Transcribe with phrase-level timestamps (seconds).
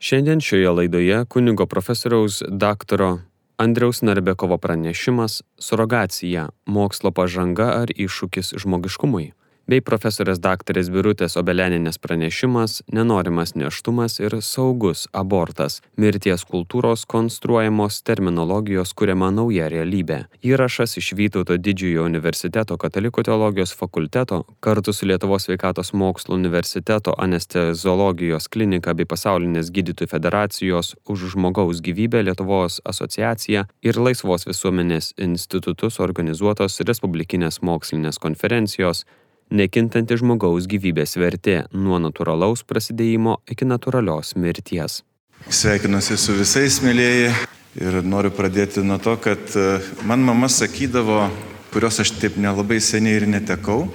[0.00, 3.18] Šiandien šioje laidoje kunigo profesoriaus daktaro
[3.56, 9.32] Andriaus Narbekovo pranešimas Surogacija- mokslo pažanga ar iššūkis žmogiškumui
[9.68, 18.94] bei profesorės daktarės Birutės Obeleninės pranešimas Nenorimas neštumas ir saugus abortas- mirties kultūros konstruojamos terminologijos
[18.94, 20.24] kuriama nauja realybė.
[20.42, 28.48] Įrašas iš Vytauto didžiojo universiteto katalikų teologijos fakulteto kartu su Lietuvos sveikatos mokslo universiteto anesteziologijos
[28.48, 36.80] klinika bei pasaulinės gydytojų federacijos už žmogaus gyvybę Lietuvos asociacija ir Laisvos visuomenės institutus organizuotos
[36.80, 39.04] Respublikinės mokslinės konferencijos
[39.50, 45.02] nekintanti žmogaus gyvybės vertė nuo natūralaus prasidėjimo iki natūralios mirties.
[45.48, 47.30] Sveikinuosi su visais, mėlyjeji,
[47.78, 51.28] ir noriu pradėti nuo to, kad e, man mama sakydavo,
[51.72, 53.86] kurios aš taip nelabai seniai ir netekau,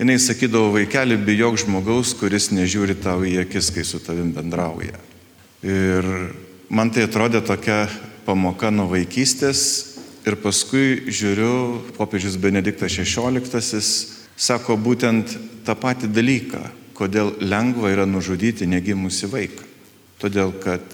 [0.00, 4.98] jinai sakydavo, vaikeli, bijok žmogaus, kuris nežiūri tau į akis, kai su tavim bendrauja.
[5.66, 6.06] Ir
[6.72, 7.84] man tai atrodė tokia
[8.24, 9.62] pamoka nuo vaikystės
[10.24, 16.62] ir paskui žiūriu, popiežius Benediktas XVI sako būtent tą patį dalyką,
[16.96, 19.66] kodėl lengva yra nužudyti negimusi vaiką.
[20.20, 20.84] Todėl, kad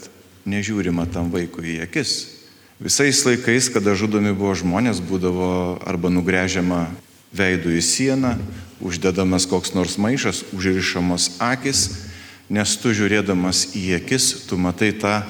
[0.46, 2.16] nežiūrima tam vaikui į akis.
[2.82, 6.84] Visais laikais, kada žudomi buvo žmonės, būdavo arba nugrėžiama
[7.34, 8.34] veidų į sieną,
[8.84, 11.88] uždedamas koks nors maišas, užrišamos akis,
[12.52, 15.22] nes tu žiūrėdamas į akis, tu matai tą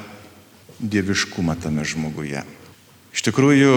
[0.81, 2.43] dieviškumą tame žmoguje.
[3.17, 3.77] Iš tikrųjų,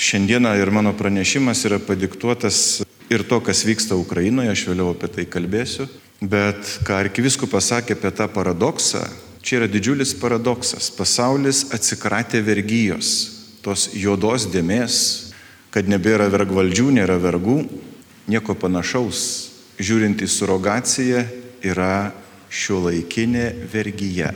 [0.00, 2.80] šiandieną ir mano pranešimas yra padiktuotas
[3.12, 5.88] ir to, kas vyksta Ukrainoje, aš vėliau apie tai kalbėsiu.
[6.22, 9.02] Bet ką arkiviskupas sakė apie tą paradoksą,
[9.42, 10.90] čia yra didžiulis paradoksas.
[10.94, 13.10] Pasaulis atsikratė vergyjos,
[13.64, 14.96] tos juodos dėmės,
[15.74, 17.62] kad nebėra vergvaldžių, nėra vergų,
[18.30, 19.22] nieko panašaus.
[19.82, 21.24] Žiūrint į surogaciją
[21.64, 22.12] yra
[22.52, 24.30] šio laikinė vergyje.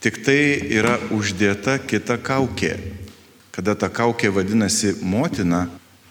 [0.00, 0.40] Tik tai
[0.72, 2.72] yra uždėta kita kaukė.
[3.52, 5.66] Kada ta kaukė vadinasi motina,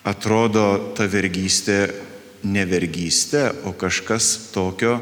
[0.08, 1.81] atrodo ta vergystė
[2.44, 5.00] ne vergystė, o kažkas tokio,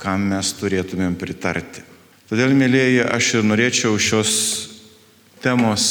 [0.00, 1.84] kam mes turėtumėm pritarti.
[2.30, 4.32] Todėl, mėlyjeji, aš ir norėčiau šios
[5.42, 5.84] temos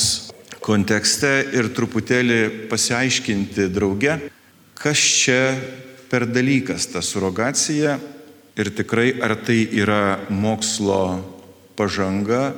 [0.64, 4.18] kontekste ir truputėlį pasiaiškinti drauge,
[4.80, 5.42] kas čia
[6.10, 7.98] per dalykas ta surogacija
[8.60, 11.20] ir tikrai ar tai yra mokslo
[11.80, 12.54] pažanga,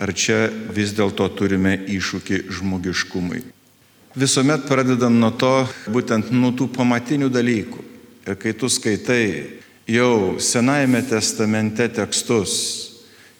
[0.00, 3.42] ar čia vis dėlto turime iššūkį žmogiškumui.
[4.12, 7.84] Visuomet pradedam nuo to, būtent nuo tų pamatinių dalykų.
[8.28, 9.24] Ir kai tu skaitai
[9.88, 12.52] jau Senajame testamente tekstus,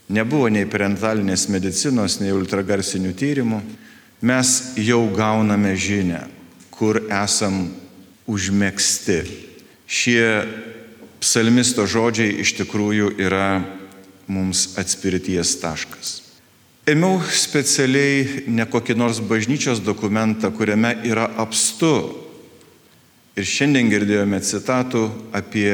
[0.08, 3.60] nebuvo nei parentalinės medicinos, nei ultragarsinių tyrimų,
[4.24, 6.24] mes jau gauname žinę,
[6.72, 7.66] kur esam
[8.24, 9.20] užmėgsti.
[9.84, 10.24] Šie
[11.20, 13.60] psalmisto žodžiai iš tikrųjų yra
[14.24, 16.21] mums atspirties taškas.
[16.82, 21.92] Ėmiau specialiai ne kokį nors bažnyčios dokumentą, kuriame yra apstu.
[23.38, 25.70] Ir šiandien girdėjome citatų apie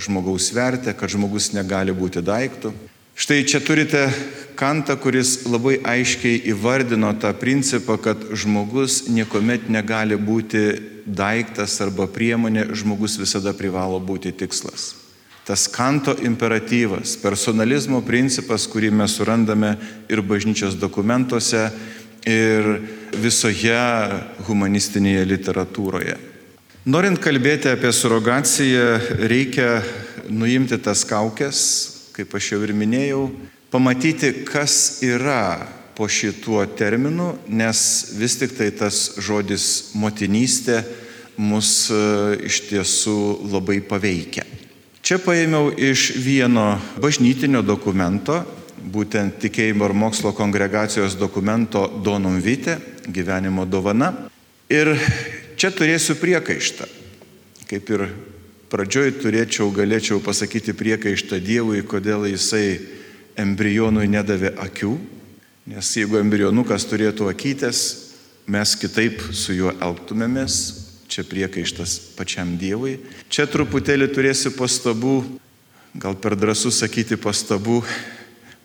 [0.00, 2.72] žmogaus vertę, kad žmogus negali būti daiktų.
[3.16, 4.08] Štai čia turite
[4.56, 10.68] kantą, kuris labai aiškiai įvardino tą principą, kad žmogus niekuomet negali būti
[11.04, 14.94] daiktas arba priemonė, žmogus visada privalo būti tikslas
[15.46, 19.76] tas kanto imperatyvas, personalizmo principas, kurį mes surandame
[20.10, 21.68] ir bažnyčios dokumentuose,
[22.26, 22.66] ir
[23.14, 23.78] visoje
[24.48, 26.16] humanistinėje literatūroje.
[26.86, 28.86] Norint kalbėti apie surogaciją,
[29.30, 29.80] reikia
[30.30, 31.60] nuimti tas kaukės,
[32.14, 33.24] kaip aš jau ir minėjau,
[33.70, 37.80] pamatyti, kas yra po šituo terminu, nes
[38.18, 40.82] vis tik tai tas žodis motinystė
[41.36, 42.00] mus e,
[42.48, 43.18] iš tiesų
[43.52, 44.45] labai paveikia.
[45.06, 48.40] Čia paėmiau iš vieno bažnytinio dokumento,
[48.90, 52.74] būtent tikėjimo ir mokslo kongregacijos dokumento Donum Vite,
[53.06, 54.08] gyvenimo dovana.
[54.66, 54.96] Ir
[55.54, 56.88] čia turėsiu priekaištą.
[57.70, 58.02] Kaip ir
[58.66, 62.80] pradžioj turėčiau, galėčiau pasakyti priekaištą Dievui, kodėl jisai
[63.38, 64.90] embrionui nedavė akių,
[65.70, 67.84] nes jeigu embrionukas turėtų akytės,
[68.50, 72.98] mes kitaip su juo elgtumėmės, čia priekaištas pačiam Dievui.
[73.32, 75.16] Čia truputėlį turėsiu pastabų,
[75.96, 77.82] gal per drąsų sakyti pastabų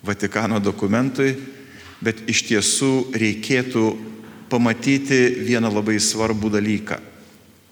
[0.02, 1.36] Vatikano dokumentui,
[2.02, 3.86] bet iš tiesų reikėtų
[4.50, 6.98] pamatyti vieną labai svarbų dalyką.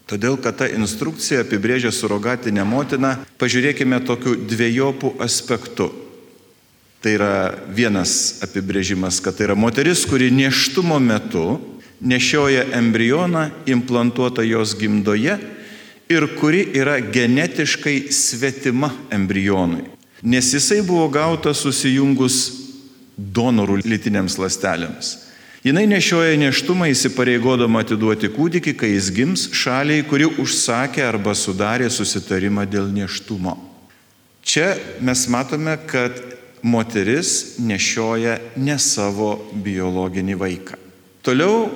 [0.10, 5.89] Todėl, kad ta instrukcija apibrėžia surogatinę motiną, pažiūrėkime tokiu dviejopų aspektu.
[7.00, 7.33] Tai yra
[7.71, 11.60] vienas apibrėžimas, kad tai yra moteris, kuri neštumo metu
[12.01, 15.38] nešioja embrioną implantuotą jos gimdoje
[16.10, 19.86] ir kuri yra genetiškai svetima embrionui.
[20.22, 22.40] Nes jisai buvo gautas susijungus
[23.16, 25.16] donorų lytinėms lastelėms.
[25.63, 32.63] Jinai nešioja neštumą įsipareigodama atiduoti kūdikį, kai jis gims šaliai, kuri užsakė arba sudarė susitarimą
[32.72, 33.57] dėl neštumo.
[34.40, 34.72] Čia
[35.04, 36.16] mes matome, kad
[36.63, 40.80] moteris nešioja ne savo biologinį vaiką.
[41.28, 41.68] Toliau,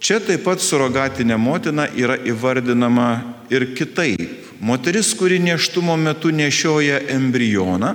[0.00, 3.08] čia taip pat surogatinė motina yra įvardinama
[3.50, 4.44] ir kitaip.
[4.60, 7.92] Moteris, kuri neštumo metu nešioja embrioną,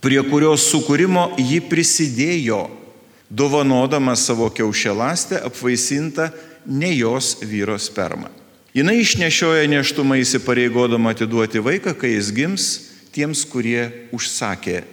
[0.00, 2.62] prie kurios sukūrimo ji prisidėjo
[3.28, 6.30] dovanodama savo kiaušialastę apvaisintą
[6.66, 8.28] ne jos vyro spermą.
[8.74, 12.66] Jis išnešioja neštumą įsipareigodama atiduoti vaiką, kai jis gims
[13.12, 14.84] tiems, kurie užsakė,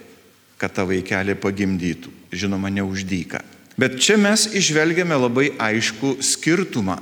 [0.58, 2.10] kad tą vaikelį pagimdytų.
[2.34, 3.44] Žinoma, neuždyka.
[3.76, 7.00] Bet čia mes išvelgiame labai aišku skirtumą.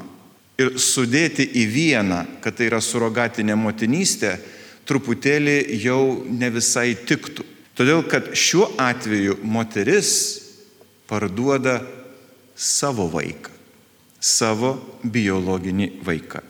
[0.62, 4.36] Ir sudėti į vieną, kad tai yra surogatinė motinystė,
[4.86, 7.46] truputėlį jau ne visai tiktų.
[7.74, 10.12] Todėl, kad šiuo atveju moteris
[11.10, 11.80] parduoda
[12.54, 13.50] savo vaiką,
[14.22, 16.44] savo biologinį vaiką.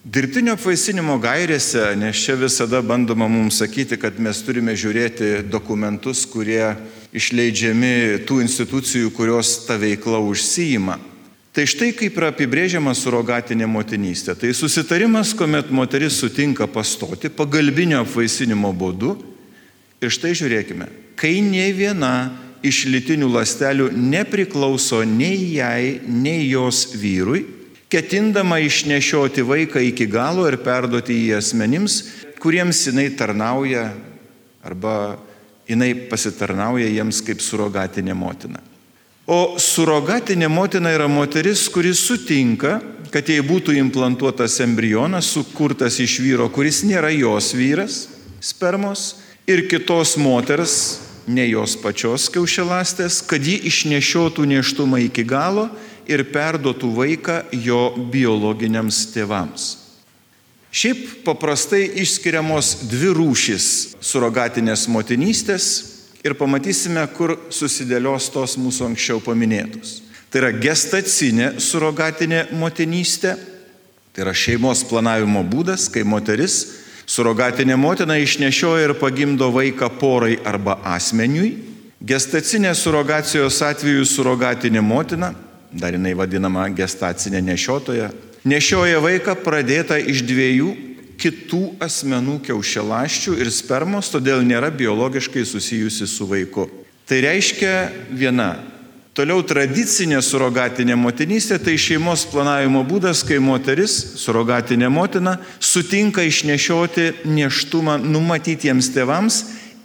[0.00, 6.72] Dirbtinio apvaisinimo gairėse, nes čia visada bandoma mums sakyti, kad mes turime žiūrėti dokumentus, kurie
[7.12, 10.96] išleidžiami tų institucijų, kurios tą veiklą užsijima.
[11.52, 14.38] Tai štai kaip yra apibrėžiama surogatinė motinystė.
[14.40, 19.18] Tai susitarimas, kuomet moteris sutinka pastoti pagalbinio apvaisinimo būdu.
[20.00, 20.88] Ir štai žiūrėkime,
[21.20, 22.14] kai ne viena
[22.64, 27.44] iš lytinių lastelių nepriklauso nei jai, nei jos vyrui,
[27.90, 32.02] ketindama išnešioti vaiką iki galo ir perduoti jį asmenims,
[32.40, 33.90] kuriems jinai tarnauja
[34.64, 35.18] arba
[35.68, 38.62] jinai pasitarnauja jiems kaip surogatinė motina.
[39.30, 42.80] O surogatinė motina yra moteris, kuris sutinka,
[43.14, 48.00] kad jai būtų implantuotas embrionas, sukurtas iš vyro, kuris nėra jos vyras,
[48.42, 49.20] spermos,
[49.50, 50.74] ir kitos moters,
[51.30, 55.68] ne jos pačios kiaušialastės, kad ji išnešiotų neštumą iki galo
[56.10, 59.68] ir perduotų vaiką jo biologiniams tėvams.
[60.70, 63.66] Šiaip paprastai išskiriamos dvi rūšis
[64.06, 65.70] surogatinės motinystės
[66.22, 70.00] ir pamatysime, kur susidėlios tos mūsų anksčiau paminėtos.
[70.30, 73.34] Tai yra gestacinė surogatinė motinystė,
[74.14, 76.60] tai yra šeimos planavimo būdas, kai moteris
[77.10, 81.56] Surogatinė motina išnešioja ir pagimdo vaiką porai arba asmeniui.
[82.06, 85.32] Gestacinės surogacijos atveju surogatinė motina,
[85.72, 88.10] dar jinai vadinama gestacinė nešiotoja,
[88.44, 90.72] nešioja vaiką pradėtą iš dviejų
[91.20, 96.68] kitų asmenų kiaušialaščių ir spermos, todėl nėra biologiškai susijusi su vaiku.
[97.04, 97.74] Tai reiškia
[98.14, 98.54] viena
[99.10, 107.98] Toliau tradicinė surogatinė motinystė tai šeimos planavimo būdas, kai moteris, surogatinė motina, sutinka išnešioti neštumą
[108.04, 109.40] numatytiems tėvams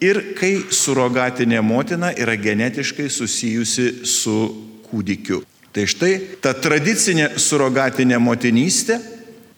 [0.06, 4.38] ir kai surogatinė motina yra genetiškai susijusi su
[4.86, 5.42] kūdikiu.
[5.76, 8.96] Tai štai ta tradicinė surogatinė motinystė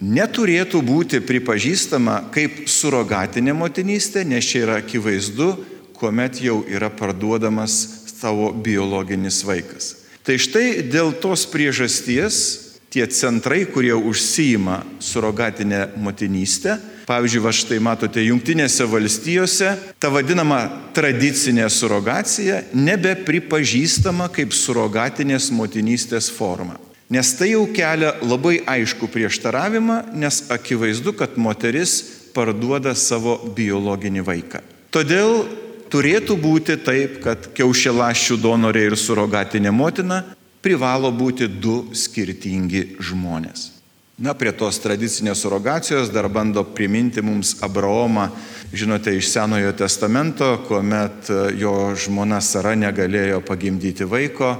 [0.02, 5.52] neturėtų būti pripažįstama kaip surogatinė motinystė, nes čia yra akivaizdu,
[5.98, 7.78] kuomet jau yra parduodamas
[8.18, 9.94] tavo biologinis vaikas.
[10.25, 12.67] Tai štai dėl tos priežasties
[12.98, 20.64] tie centrai, kurie užsijima surogatinę motinystę, pavyzdžiui, va štai matote, Junktinėse valstijose ta vadinama
[20.98, 26.80] tradicinė surogacija nebepripažįstama kaip surogatinės motinystės forma.
[27.14, 32.00] Nes tai jau kelia labai aišku prieštaravimą, nes akivaizdu, kad moteris
[32.33, 34.64] parduoda savo biologinį vaiką.
[34.92, 35.45] Todėl
[35.94, 40.24] turėtų būti taip, kad kiaušialaščių donorė ir surogatinė motina
[40.61, 43.78] privalo būti du skirtingi žmonės.
[44.18, 48.31] Na, prie tos tradicinės surogacijos dar bando priminti mums Abraomą,
[48.73, 54.56] žinote, iš Senojo testamento, kuomet e, jo žmona Sara negalėjo pagimdyti vaiko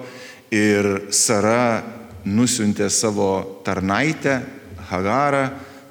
[0.54, 1.82] ir Sara
[2.22, 4.38] nusiuntė savo tarnaitę
[4.92, 5.48] Hagarą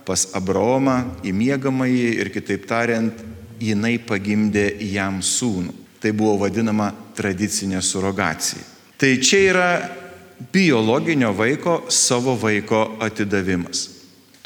[0.06, 3.26] pas Abraomą į miegamąjį ir kitaip tariant
[3.58, 5.75] jinai pagimdė jam sūnų.
[5.98, 8.75] Tai buvo vadinama tradicinė surogacija.
[8.96, 9.70] Tai čia yra
[10.52, 13.90] biologinio vaiko savo vaiko atidavimas.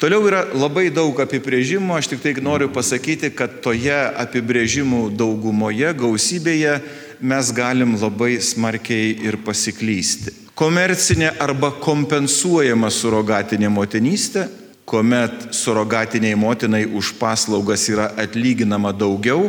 [0.01, 6.79] Toliau yra labai daug apibrėžimų, aš tik tai noriu pasakyti, kad toje apibrėžimų daugumoje, gausybėje
[7.21, 10.33] mes galim labai smarkiai ir pasiklysti.
[10.57, 14.47] Komercinė arba kompensuojama surogatinė motinystė
[14.91, 19.47] kuomet surogatiniai motinai už paslaugas yra atlyginama daugiau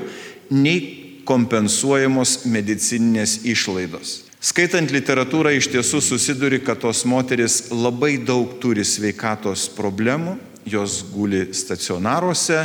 [0.51, 0.79] nei
[1.27, 4.22] kompensuojamos medicininės išlaidos.
[4.43, 10.35] Skaitant literatūrą iš tiesų susiduri, kad tos moteris labai daug turi sveikatos problemų,
[10.67, 12.65] jos guli stacionaruose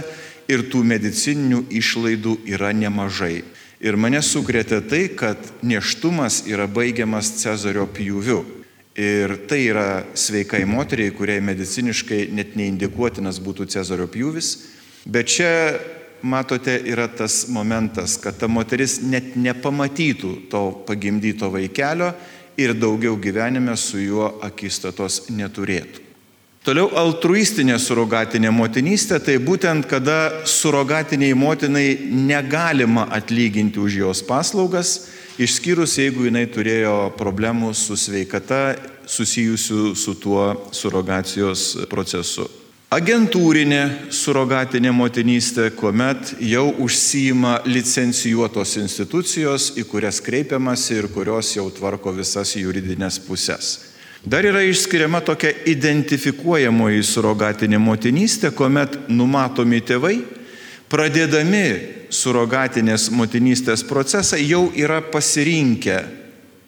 [0.49, 3.43] ir tų medicininių išlaidų yra nemažai.
[3.77, 8.39] Ir mane sukrėtė tai, kad neštumas yra baigiamas Cezario pjūviu.
[8.97, 14.49] Ir tai yra sveikai moteriai, kuriai mediciniškai net neindikuotinas būtų Cezario pjūvis.
[15.05, 15.77] Bet čia,
[16.21, 22.11] matote, yra tas momentas, kad ta moteris net nepamatytų to pagimdyto vaikelio
[22.57, 26.07] ir daugiau gyvenime su juo akistatos neturėtų.
[26.67, 34.97] Toliau altruistinė surogatinė motinystė, tai būtent kada surogatiniai motinai negalima atlyginti už jos paslaugas,
[35.39, 38.75] išskyrus jeigu jinai turėjo problemų su sveikata
[39.07, 42.49] susijusių su tuo surogacijos procesu.
[42.87, 52.13] Agentūrinė surogatinė motinystė, kuomet jau užsijima licencijuotos institucijos, į kurias kreipiamasi ir kurios jau tvarko
[52.15, 53.73] visas juridinės pusės.
[54.23, 60.15] Dar yra išskiriama tokia identifikuojamoji surogatinė motinystė, kuomet numatomi tėvai,
[60.87, 61.67] pradėdami
[62.07, 65.99] surogatinės motinystės procesą, jau yra pasirinkę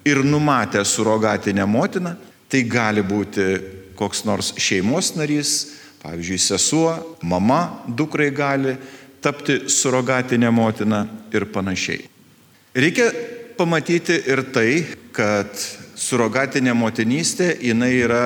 [0.03, 2.17] ir numatę surogatinę motiną.
[2.51, 3.53] Tai gali būti
[3.95, 8.77] koks nors šeimos narys, pavyzdžiui, sesuo, mama, dukrai gali
[9.21, 12.05] tapti surogatinę motiną ir panašiai.
[12.75, 13.11] Reikia
[13.57, 15.51] pamatyti ir tai, kad
[15.99, 18.23] surogatinė motinystė, jinai yra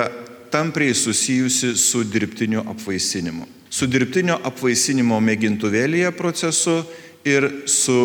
[0.54, 3.48] tampriai susijusi su dirbtiniu apvaisinimu.
[3.70, 6.76] Su dirbtinio apvaisinimo mėgintuvėlėje procesu
[7.26, 7.96] ir su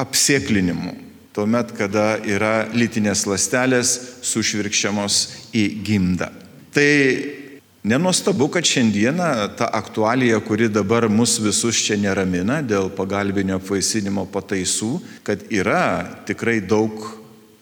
[0.00, 0.94] apsėklinimu.
[1.36, 3.92] Tuomet, kada yra lytinės lastelės
[4.24, 5.18] sušvirkščiamos
[5.52, 6.30] į gimdą.
[6.72, 6.88] Tai
[7.82, 14.98] Nenuostabu, kad šiandieną ta aktualija, kuri dabar mus visus čia neramina dėl pagalbinio apvaisinimo pataisų,
[15.22, 17.06] kad yra tikrai daug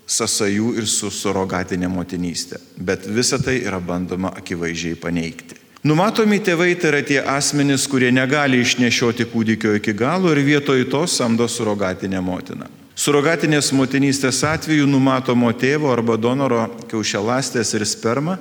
[0.07, 2.63] sąsajų ir su surogatinė motinystė.
[2.79, 5.61] Bet visa tai yra bandoma akivaizdžiai paneigti.
[5.87, 11.05] Numatomi tėvai tai yra tie asmenys, kurie negali išnešioti kūdikio iki galo ir vietoj to
[11.07, 12.67] samdo surogatinę motiną.
[12.97, 18.39] Surogatinės motinystės atveju numatomo tėvo arba donoro kiaušialastės ir sperma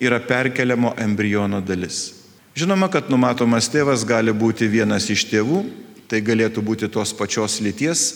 [0.00, 2.12] yra perkeliamo embriono dalis.
[2.56, 5.64] Žinoma, kad numatomas tėvas gali būti vienas iš tėvų,
[6.08, 8.06] tai galėtų būti tos pačios lyties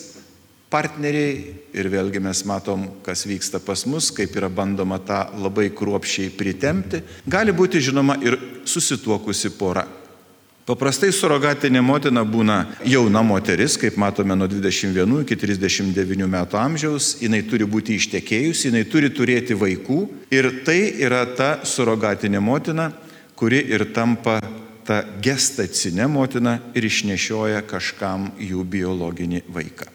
[0.70, 6.30] partneriai ir vėlgi mes matom, kas vyksta pas mus, kaip yra bandoma tą labai kruopšiai
[6.38, 9.84] pritemti, gali būti žinoma ir susituokusi pora.
[10.70, 17.40] Paprastai surogatinė motina būna jauna moteris, kaip matome nuo 21 iki 39 metų amžiaus, jinai
[17.42, 19.98] turi būti ištekėjusi, jinai turi turėti vaikų
[20.30, 22.86] ir tai yra ta surogatinė motina,
[23.34, 24.38] kuri ir tampa
[24.86, 29.90] ta gestacinė motina ir išnešioja kažkam jų biologinį vaiką.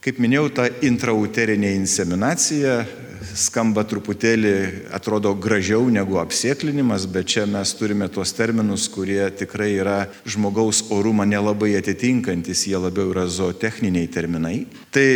[0.00, 2.86] Kaip minėjau, ta intrauterinė inseminacija
[3.34, 4.52] skamba truputėlį,
[4.94, 11.26] atrodo gražiau negu apsėklinimas, bet čia mes turime tuos terminus, kurie tikrai yra žmogaus orumą
[11.28, 14.58] nelabai atitinkantis, jie labiau yra zootechniniai terminai.
[14.94, 15.06] Tai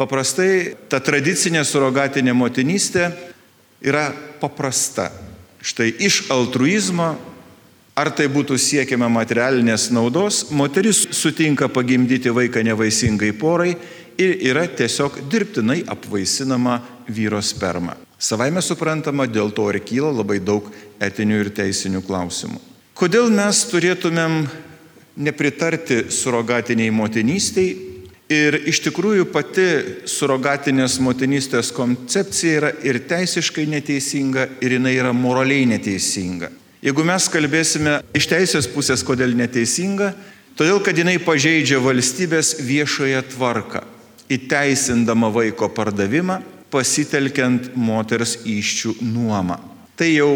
[0.00, 3.10] paprastai ta tradicinė surogatinė motinystė
[3.84, 4.08] yra
[4.40, 5.10] paprasta.
[5.62, 7.12] Štai iš altruizmo
[7.92, 13.74] Ar tai būtų siekiama materialinės naudos, moteris sutinka pagimdyti vaiką nevaisingai porai
[14.16, 16.78] ir yra tiesiog dirbtinai apvaisinama
[17.08, 17.96] vyro sperma.
[18.22, 20.68] Savaime suprantama, dėl to ir kyla labai daug
[21.02, 22.60] etinių ir teisinių klausimų.
[22.94, 24.44] Kodėl mes turėtumėm
[25.16, 27.72] nepritarti surogatiniai motinystiai
[28.32, 29.66] ir iš tikrųjų pati
[30.08, 36.52] surogatinės motinystės koncepcija yra ir teisiškai neteisinga, ir jinai yra moraliai neteisinga.
[36.82, 40.12] Jeigu mes kalbėsime iš teisės pusės, kodėl neteisinga,
[40.58, 43.84] todėl kad jinai pažeidžia valstybės viešoje tvarką
[44.32, 46.40] įteisindama vaiko pardavimą,
[46.72, 49.58] pasitelkiant moters iščių nuomą.
[49.96, 50.32] Tai jau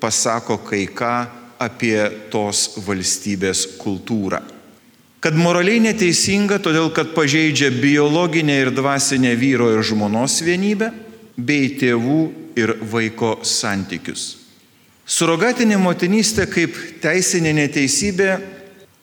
[0.00, 1.14] pasako kai ką
[1.60, 1.98] apie
[2.32, 4.40] tos valstybės kultūrą.
[5.20, 10.92] Kad moraliai neteisinga, todėl kad pažeidžia biologinę ir dvasinę vyro ir žmonos vienybę,
[11.36, 12.20] bei tėvų
[12.56, 14.36] ir vaiko santykius.
[15.06, 18.30] Surogatinė motinystė kaip teisinė neteisybė,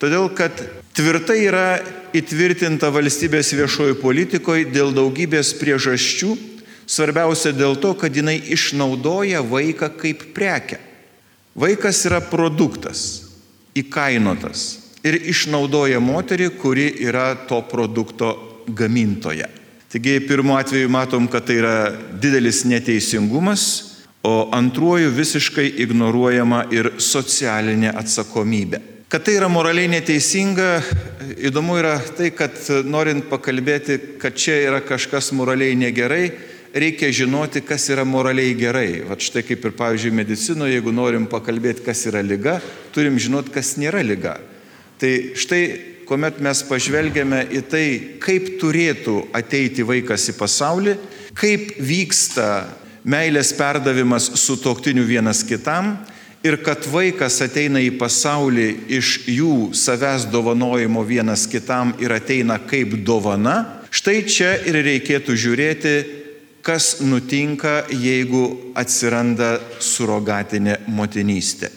[0.00, 0.58] todėl kad
[0.94, 1.68] tvirtai yra
[2.14, 6.34] įtvirtinta valstybės viešoji politikoje dėl daugybės priežasčių,
[6.86, 10.80] svarbiausia dėl to, kad jinai išnaudoja vaiką kaip prekę.
[11.54, 13.04] Vaikas yra produktas,
[13.78, 14.64] įkainotas
[15.04, 18.32] ir išnaudoja moterį, kuri yra to produkto
[18.66, 19.48] gamintoja.
[19.92, 21.74] Taigi pirmu atveju matom, kad tai yra
[22.18, 23.66] didelis neteisingumas,
[24.24, 28.80] o antruoju visiškai ignoruojama ir socialinė atsakomybė.
[29.12, 30.68] Kad tai yra moraliai neteisinga,
[31.46, 32.56] įdomu yra tai, kad
[32.88, 36.32] norint pakalbėti, kad čia yra kažkas moraliai negerai,
[36.74, 39.04] reikia žinoti, kas yra moraliai gerai.
[39.08, 42.58] Vat štai kaip ir, pavyzdžiui, medicinoje, jeigu norim pakalbėti, kas yra lyga,
[42.94, 44.38] turim žinoti, kas nėra lyga.
[44.98, 45.64] Tai štai
[46.04, 47.86] kuomet mes pažvelgiame į tai,
[48.22, 50.96] kaip turėtų ateiti vaikas į pasaulį,
[51.36, 52.48] kaip vyksta
[53.04, 55.94] meilės perdavimas su toktiniu vienas kitam
[56.44, 62.98] ir kad vaikas ateina į pasaulį iš jų savęs dovanojimo vienas kitam ir ateina kaip
[63.04, 65.94] dovana, štai čia ir reikėtų žiūrėti,
[66.64, 71.68] kas nutinka, jeigu atsiranda surogatinė motinystė.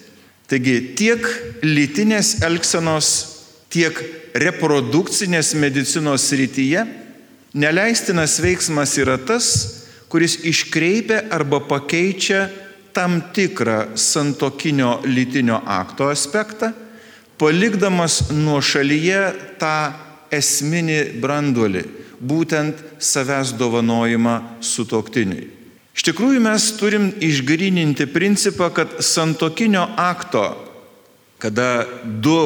[0.47, 1.25] Taigi tiek
[1.65, 3.09] lytinės elgsenos,
[3.67, 3.99] tiek
[4.39, 6.85] reprodukcinės medicinos srityje
[7.57, 9.47] neleistinas veiksmas yra tas,
[10.07, 12.47] kuris iškreipia arba pakeičia
[12.95, 16.71] tam tikrą santokinio lytinio akto aspektą,
[17.37, 19.21] palikdamas nuo šalyje
[19.61, 19.75] tą
[20.33, 21.83] esminį branduolį,
[22.19, 25.47] būtent savęs dovanojimą sutoktiniui.
[25.97, 30.45] Iš tikrųjų mes turim išgrininti principą, kad santokinio akto,
[31.41, 32.37] kada du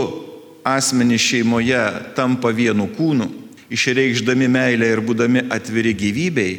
[0.64, 1.82] asmenys šeimoje
[2.16, 3.28] tampa vienu kūnu,
[3.72, 6.54] išreikšdami meilę ir būdami atviri gyvybei,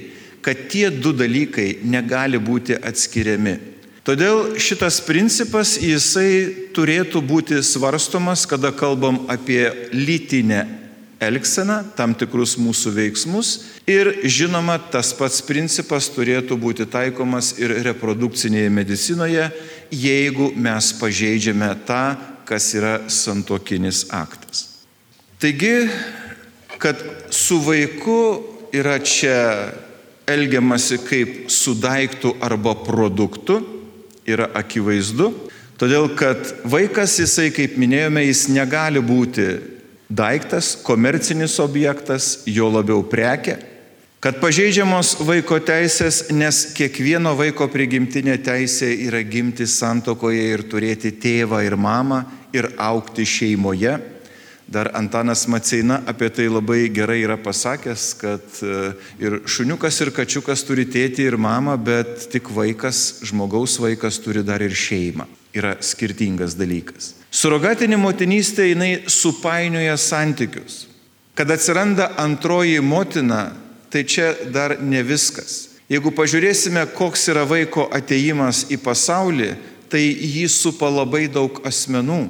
[0.45, 3.57] kad tie du dalykai negali būti atskiriami.
[4.03, 10.65] Todėl šitas principas jisai turėtų būti svarstomas, kada kalbam apie lytinę
[11.23, 13.53] elgseną, tam tikrus mūsų veiksmus
[13.89, 19.49] ir žinoma, tas pats principas turėtų būti taikomas ir reprodukcinėje medicinoje,
[19.93, 22.03] jeigu mes pažeidžiame tą,
[22.49, 24.67] kas yra santokinis aktas.
[25.43, 25.89] Taigi,
[26.79, 26.99] kad
[27.31, 28.43] su vaiku
[28.75, 29.71] yra čia
[30.27, 33.61] elgiamasi kaip su daiktu arba produktu,
[34.27, 35.33] yra akivaizdu,
[35.81, 36.39] todėl kad
[36.69, 39.49] vaikas jisai, kaip minėjome, jis negali būti
[40.13, 43.57] daiktas, komercinis objektas, jo labiau prekė,
[44.23, 51.63] kad pažeidžiamos vaiko teisės, nes kiekvieno vaiko prigimtinė teisė yra gimti santokoje ir turėti tėvą
[51.67, 52.23] ir mamą
[52.55, 53.99] ir aukti šeimoje.
[54.73, 60.63] Dar Antanas Maceina apie tai labai gerai yra pasakęs, kad e, ir šuniukas ir kačiukas
[60.65, 65.27] turi tėti ir mamą, bet tik vaikas, žmogaus vaikas turi dar ir šeimą.
[65.53, 67.13] Yra skirtingas dalykas.
[67.43, 70.85] Surogatinė motinystė jinai supainioja santykius.
[71.35, 73.49] Kad atsiranda antroji motina,
[73.91, 75.81] tai čia dar ne viskas.
[75.91, 79.49] Jeigu pažiūrėsime, koks yra vaiko ateimas į pasaulį,
[79.91, 82.21] tai jį supa labai daug asmenų,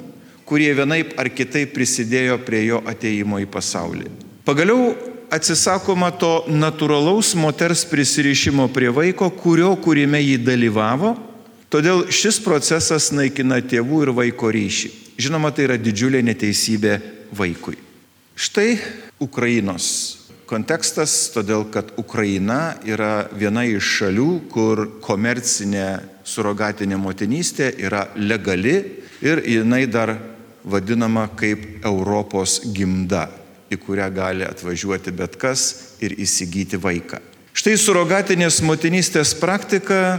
[0.49, 4.09] kurie vienaip ar kitaip prisidėjo prie jo ateimo į pasaulį.
[4.47, 4.95] Pagaliau
[5.33, 11.13] atsisakoma to natūralaus moters prisirišimo prie vaiko, kurio kūrime jį dalyvavo
[11.73, 14.91] Todėl šis procesas naikina tėvų ir vaiko ryšį.
[15.17, 16.97] Žinoma, tai yra didžiulė neteisybė
[17.37, 17.77] vaikui.
[18.33, 18.79] Štai
[19.21, 25.87] Ukrainos kontekstas, todėl kad Ukraina yra viena iš šalių, kur komercinė
[26.25, 28.75] surogatinė motinystė yra legali
[29.23, 30.15] ir jinai dar
[30.63, 33.27] vadinama kaip Europos gimda,
[33.71, 37.19] į kurią gali atvažiuoti bet kas ir įsigyti vaiką.
[37.53, 40.17] Štai surogatinės motinystės praktika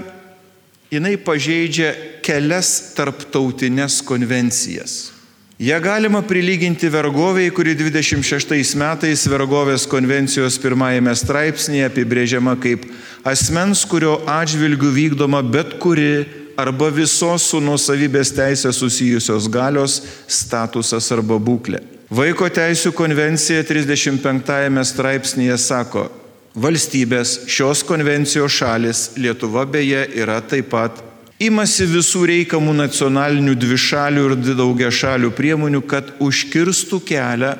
[0.92, 1.92] jinai pažeidžia
[2.24, 5.14] kelias tarptautinės konvencijas.
[5.58, 12.88] Ją galima prilyginti vergoviai, kuri 26 metais vergovės konvencijos pirmajame straipsnėje apibrėžiama kaip
[13.22, 16.26] asmens, kurio atžvilgių vykdoma bet kuri
[16.58, 21.80] arba visos su nuosavybės teisė susijusios galios statusas arba būklė.
[22.10, 26.08] Vaiko teisų konvencija 35 straipsnėje sako,
[26.54, 31.00] valstybės, šios konvencijos šalis, Lietuva beje yra taip pat,
[31.42, 37.54] imasi visų reikamų nacionalinių dvišalių ir daugia šalių priemonių, kad užkirstų kelią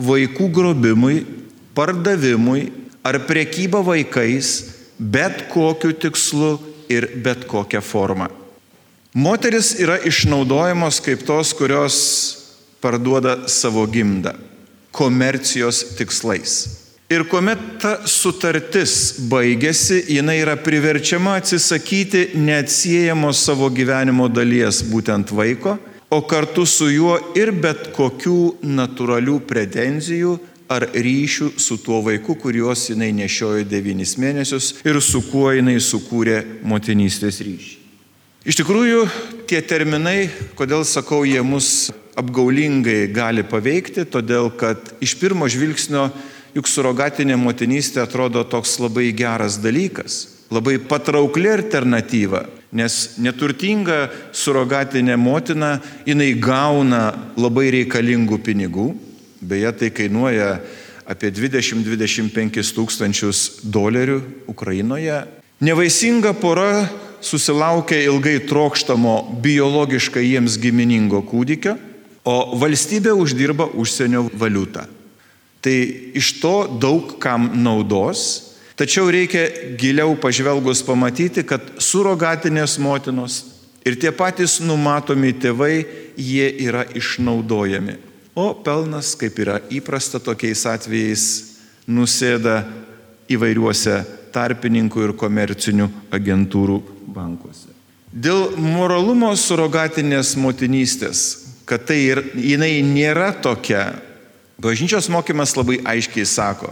[0.00, 1.22] vaikų grobimui,
[1.76, 2.70] pardavimui
[3.04, 4.52] ar prekyba vaikais
[4.98, 8.28] bet kokiu tikslu ir bet kokią formą.
[9.12, 11.96] Moteris yra išnaudojamos kaip tos, kurios
[12.80, 14.32] parduoda savo gimdą
[14.92, 16.81] komercijos tikslais.
[17.10, 25.76] Ir kuomet ta sutartis baigėsi, jinai yra priverčiama atsisakyti neatsiejamos savo gyvenimo dalies, būtent vaiko,
[26.12, 30.38] o kartu su juo ir bet kokių natūralių pretenzijų
[30.72, 36.38] ar ryšių su tuo vaiku, kuriuos jinai nešiojo devynis mėnesius ir su kuo jinai sukūrė
[36.64, 37.78] motinystės ryšį.
[38.48, 39.04] Iš tikrųjų,
[39.46, 46.08] tie terminai, kodėl sakau, jie mus apgaulingai gali paveikti, todėl kad iš pirmo žvilgsnio
[46.52, 52.44] Juk surogatinė motinystė atrodo toks labai geras dalykas, labai patraukli alternatyva,
[52.76, 57.06] nes neturtinga surogatinė motina, jinai gauna
[57.40, 58.90] labai reikalingų pinigų,
[59.40, 60.58] beje, tai kainuoja
[61.08, 64.20] apie 20-25 tūkstančius dolerių
[64.52, 65.22] Ukrainoje.
[65.64, 66.84] Nevaisinga pora
[67.24, 71.78] susilaukia ilgai trokštamo biologiškai jiems giminingo kūdikio,
[72.28, 74.84] o valstybė uždirba užsienio valiutą.
[75.62, 75.76] Tai
[76.18, 79.46] iš to daug kam naudos, tačiau reikia
[79.78, 83.38] giliau pažvelgus pamatyti, kad surogatinės motinos
[83.86, 85.84] ir tie patys numatomi tėvai,
[86.18, 87.98] jie yra išnaudojami.
[88.34, 91.24] O pelnas, kaip yra įprasta tokiais atvejais,
[91.86, 92.62] nusėda
[93.32, 93.98] įvairiuose
[94.32, 96.78] tarpininkų ir komercinių agentūrų
[97.12, 97.68] bankuose.
[98.12, 101.20] Dėl moralumo surogatinės motinystės,
[101.68, 103.92] kad tai ir, jinai nėra tokia,
[104.62, 106.70] bažnyčios mokymas labai aiškiai sako,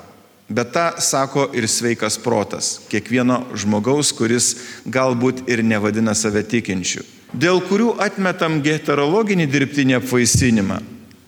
[0.48, 4.54] bet tą sako ir sveikas protas kiekvieno žmogaus, kuris
[4.86, 7.02] galbūt ir nevadina save tikinčiu,
[7.34, 10.80] dėl kurių atmetam heterologinį dirbtinį apvaisinimą,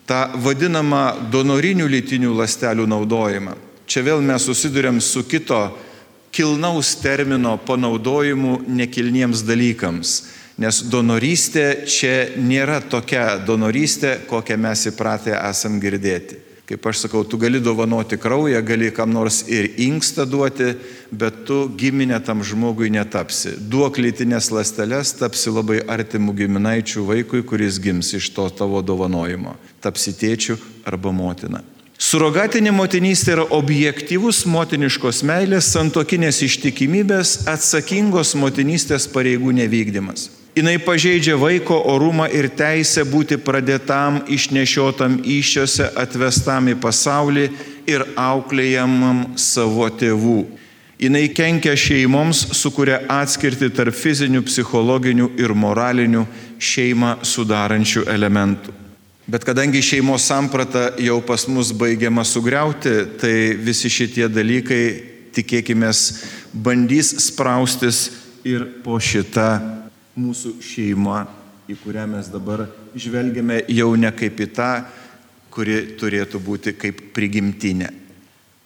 [0.06, 3.56] tą vadinamą donorinių lytinių lastelių naudojimą.
[3.86, 5.60] Čia vėl mes susidurėm su kito
[6.32, 10.14] kilnaus termino panaudojimu nekilniems dalykams.
[10.62, 16.51] Nes donorystė čia nėra tokia donorystė, kokią mes įpratę esam girdėti.
[16.62, 20.76] Kaip aš sakau, tu gali dovanoti kraują, gali kam nors ir inkstą duoti,
[21.10, 23.56] bet tu giminė tam žmogui netapsi.
[23.58, 29.56] Duok lytinės lasteles, tapsi labai artimų giminaičių vaikui, kuris gims iš to tavo dovanojimo.
[29.82, 31.64] Tapsi tėčių arba motina.
[32.02, 40.30] Surogatinė motinystė yra objektyvus motiniškos meilės, santokinės ištikimybės, atsakingos motinystės pareigų nevykdymas.
[40.52, 47.46] Jis pažeidžia vaiko orumą ir teisę būti pradėtam, išnešiotam iššiose, atvestam į pasaulį
[47.88, 50.44] ir auklėjamam savo tėvų.
[51.00, 56.26] Jis kenkia šeimoms, sukuria atskirti tarp fizinių, psichologinių ir moralinių
[56.60, 58.76] šeimą sudarančių elementų.
[59.24, 64.84] Bet kadangi šeimos samprata jau pas mus baigiama sugriauti, tai visi šitie dalykai,
[65.32, 65.88] tikėkime,
[66.52, 68.10] bandys spraustis
[68.44, 69.81] ir po šitą
[70.18, 71.22] mūsų šeimą,
[71.70, 72.66] į kurią mes dabar
[72.98, 74.72] žvelgiame jau ne kaip į tą,
[75.52, 77.90] kuri turėtų būti kaip prigimtinė.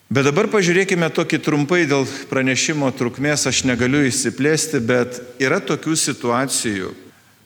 [0.06, 6.92] Bet dabar pažiūrėkime tokį trumpai dėl pranešimo trukmės, aš negaliu įsiplėsti, bet yra tokių situacijų,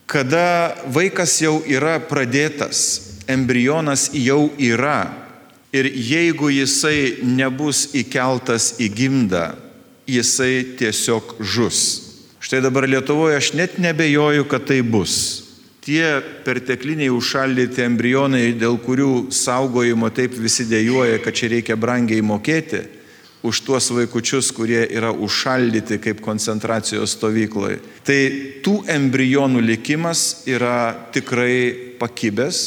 [0.05, 5.09] kada vaikas jau yra pradėtas, embrionas jau yra
[5.73, 9.45] ir jeigu jisai nebus įkeltas į gimdą,
[10.11, 12.00] jisai tiesiog žus.
[12.51, 15.13] Štai dabar Lietuvoje aš net nebejoju, kad tai bus.
[15.87, 16.03] Tie
[16.43, 22.81] pertekliniai užšaldyti embrionai, dėl kurių saugojimo taip visi dėjoja, kad čia reikia brangiai mokėti,
[23.47, 27.79] už tuos vaikučius, kurie yra užšaldyti kaip koncentracijos stovykloje.
[28.03, 28.19] Tai
[28.67, 32.65] tų embrionų likimas yra tikrai pakibęs,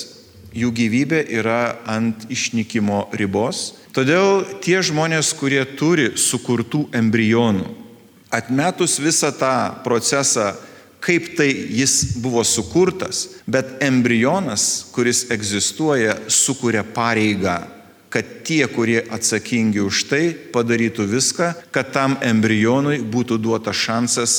[0.56, 3.74] jų gyvybė yra ant išnykimo ribos.
[3.92, 7.83] Todėl tie žmonės, kurie turi sukurtų embrionų,
[8.34, 10.54] atmetus visą tą procesą,
[11.04, 17.62] kaip tai jis buvo sukurtas, bet embrionas, kuris egzistuoja, sukuria pareigą
[18.14, 24.36] kad tie, kurie atsakingi už tai, padarytų viską, kad tam embrionui būtų duotas šansas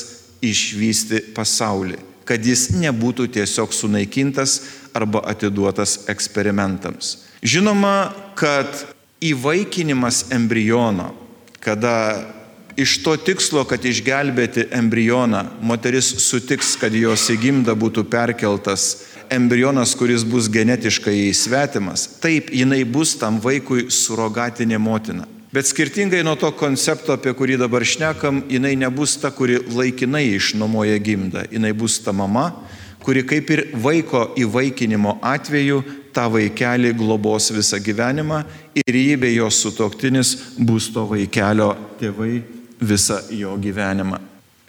[0.46, 4.60] išvysti pasaulį, kad jis nebūtų tiesiog sunaikintas
[4.94, 7.16] arba atiduotas eksperimentams.
[7.42, 8.70] Žinoma, kad
[9.18, 11.10] įvaikinimas embriono,
[11.58, 12.22] kada
[12.76, 20.24] iš to tikslo, kad išgelbėti embrioną, moteris sutiks, kad jos įgimda būtų perkeltas embrionas, kuris
[20.26, 25.28] bus genetiškai svetimas, taip jinai bus tam vaikui surogatinė motina.
[25.54, 30.96] Bet skirtingai nuo to koncepto, apie kurį dabar šnekam, jinai nebus ta, kuri laikinai išnuomoja
[30.98, 31.44] gimdą.
[31.52, 32.48] Jinai bus ta mama,
[33.06, 35.84] kuri kaip ir vaiko įvaikinimo atveju
[36.14, 38.42] tą vaikelį globos visą gyvenimą
[38.82, 41.70] ir jį bei jos sutoktinis bus to vaikelio
[42.02, 42.42] tėvai
[42.84, 44.20] visą jo gyvenimą.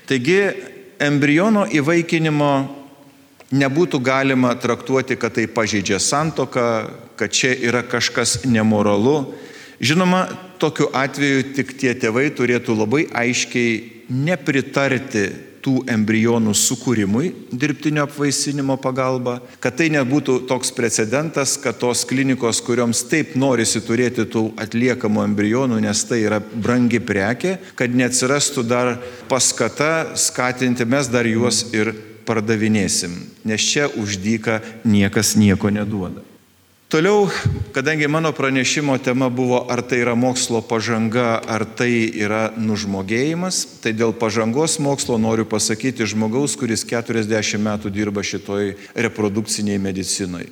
[0.05, 0.39] Taigi
[1.01, 2.51] embriono įvaikinimo
[3.55, 6.67] nebūtų galima traktuoti, kad tai pažeidžia santoką,
[7.19, 9.33] kad čia yra kažkas nemoralu.
[9.79, 10.25] Žinoma,
[10.59, 15.27] tokiu atveju tik tie tėvai turėtų labai aiškiai nepritarti
[15.65, 23.05] tų embrionų sukūrimui dirbtinio apvaisinimo pagalba, kad tai nebūtų toks precedentas, kad tos klinikos, kurioms
[23.09, 28.95] taip norisi turėti tų atliekamų embrionų, nes tai yra brangi prekė, kad neatsirastų dar
[29.31, 36.34] paskata skatinti, mes dar juos ir pardavinėsim, nes čia uždyka niekas nieko neduoda.
[36.85, 37.25] Toliau,
[37.73, 43.95] kadangi mano pranešimo tema buvo, ar tai yra mokslo pažanga, ar tai yra nužmogėjimas, tai
[43.97, 50.45] dėl pažangos mokslo noriu pasakyti žmogaus, kuris 40 metų dirba šitoj reprodukciniai medicinai.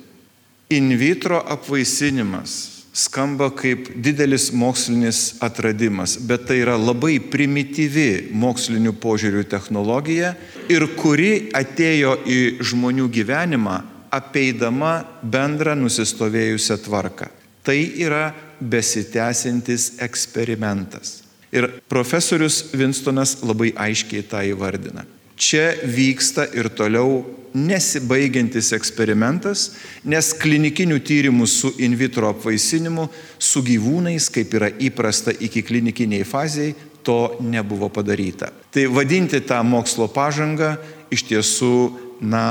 [0.74, 9.46] In vitro apvaisinimas skamba kaip didelis mokslinis atradimas, bet tai yra labai primityvi mokslinių požiūrių
[9.54, 10.34] technologija
[10.66, 17.28] ir kuri atėjo į žmonių gyvenimą apeidama bendrą nusistovėjusią tvarką.
[17.64, 18.28] Tai yra
[18.60, 21.22] besitęsintis eksperimentas.
[21.54, 25.04] Ir profesorius Winstonas labai aiškiai tą įvardina.
[25.38, 27.22] Čia vyksta ir toliau
[27.54, 29.68] nesibaigiantis eksperimentas,
[30.02, 33.06] nes klinikinių tyrimų su in vitro apvaisinimu,
[33.38, 36.74] su gyvūnais, kaip yra įprasta iki klinikiniai faziai,
[37.04, 38.50] to nebuvo padaryta.
[38.74, 40.74] Tai vadinti tą mokslo pažangą
[41.14, 41.76] iš tiesų,
[42.24, 42.46] na,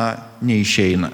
[0.45, 1.11] neišeina.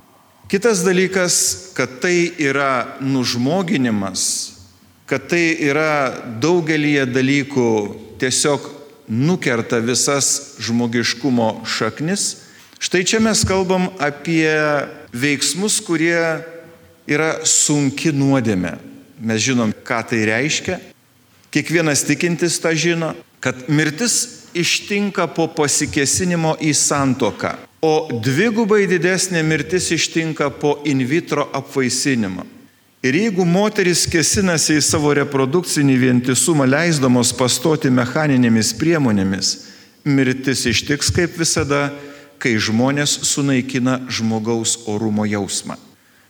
[0.49, 1.33] Kitas dalykas,
[1.77, 4.23] kad tai yra nužmoginimas,
[5.05, 6.09] kad tai yra
[6.41, 7.67] daugelį dalykų
[8.17, 8.65] tiesiog
[9.09, 12.47] nukerta visas žmogiškumo šaknis.
[12.81, 14.49] Štai čia mes kalbam apie
[15.13, 16.41] veiksmus, kurie
[17.05, 18.73] yra sunki nuodėme.
[19.21, 20.81] Mes žinom, ką tai reiškia.
[21.53, 27.68] Kiekvienas tikintis tą žino, kad mirtis ištinka po pasikesinimo į santoką.
[27.81, 32.43] O dvigubai didesnė mirtis ištinka po in vitro apvaisinimo.
[32.99, 39.53] Ir jeigu moteris kesinasi į savo reprodukcinį vientisumą, leisdamos pastoti mechaninėmis priemonėmis,
[40.03, 41.93] mirtis ištiks kaip visada,
[42.39, 45.79] kai žmonės sunaikina žmogaus orumo jausmą.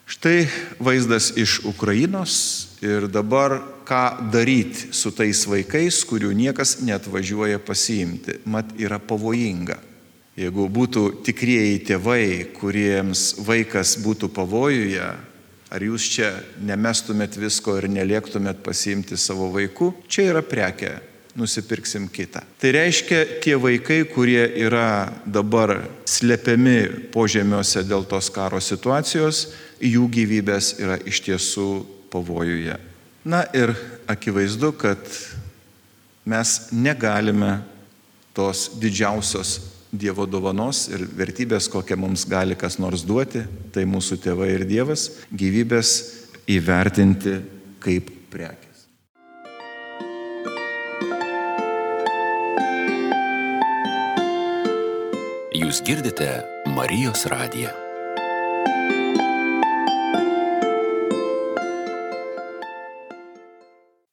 [0.09, 0.45] Štai
[0.81, 2.37] vaizdas iš Ukrainos
[2.85, 8.43] ir dabar ką daryti su tais vaikais, kurių niekas net važiuoja pasiimti.
[8.45, 9.88] Mat yra pavojinga.
[10.39, 15.07] Jeigu būtų tikrieji tėvai, kuriems vaikas būtų pavojuje,
[15.69, 16.29] ar jūs čia
[16.63, 20.93] nemestumėt visko ir neliektumėt pasiimti savo vaikų, čia yra prekė,
[21.35, 22.45] nusipirksim kitą.
[22.61, 29.49] Tai reiškia, tie vaikai, kurie yra dabar slepiami požemiuose dėl tos karo situacijos,
[29.83, 31.67] jų gyvybės yra iš tiesų
[32.13, 32.77] pavojuje.
[33.27, 33.75] Na ir
[34.07, 35.03] akivaizdu, kad
[36.23, 37.57] mes negalime
[38.31, 43.41] tos didžiausios Dievo dovanos ir vertybės, kokią mums gali kas nors duoti,
[43.73, 45.93] tai mūsų tėvai ir Dievas, gyvybės
[46.45, 47.39] įvertinti
[47.81, 48.85] kaip prekės.
[55.57, 56.31] Jūs girdite
[56.77, 57.88] Marijos radiją.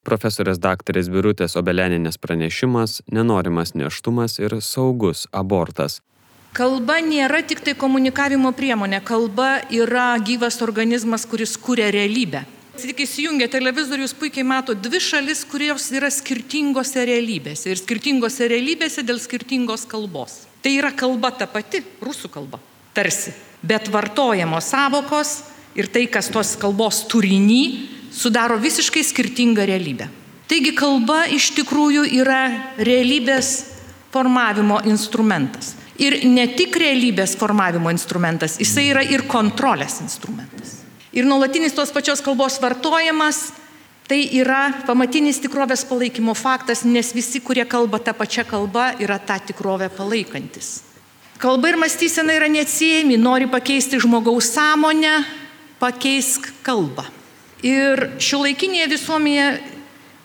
[0.07, 5.99] Profesorės daktarės Birutės Obeleninės pranešimas- nenorimas neštumas ir saugus abortas.
[6.53, 12.45] Kalba nėra tik tai komunikavimo priemonė, kalba yra gyvas organizmas, kuris kūrė realybę.
[12.77, 19.03] Tik įsijungia televizorių, jūs puikiai mato dvi šalis, kurios yra skirtingose realybėse ir skirtingose realybėse
[19.03, 20.47] dėl skirtingos kalbos.
[20.61, 22.59] Tai yra kalba ta pati, rusų kalba,
[22.93, 25.43] tarsi, bet vartojamos savokos
[25.75, 30.09] ir tai, kas tos kalbos turinį sudaro visiškai skirtingą realybę.
[30.47, 32.41] Taigi kalba iš tikrųjų yra
[32.79, 33.51] realybės
[34.13, 35.75] formavimo instrumentas.
[35.99, 40.77] Ir ne tik realybės formavimo instrumentas, jisai yra ir kontrolės instrumentas.
[41.11, 43.47] Ir nuolatinis tos pačios kalbos vartojimas
[44.07, 49.39] tai yra pamatinis tikrovės palaikymo faktas, nes visi, kurie kalba tą pačią kalbą, yra tą
[49.49, 50.77] tikrovę palaikantis.
[51.37, 55.19] Kalba ir mąstysena yra neatsiejami, nori pakeisti žmogaus sąmonę,
[55.81, 57.16] pakeisk kalbą.
[57.65, 59.47] Ir šiuolaikinėje visuomenėje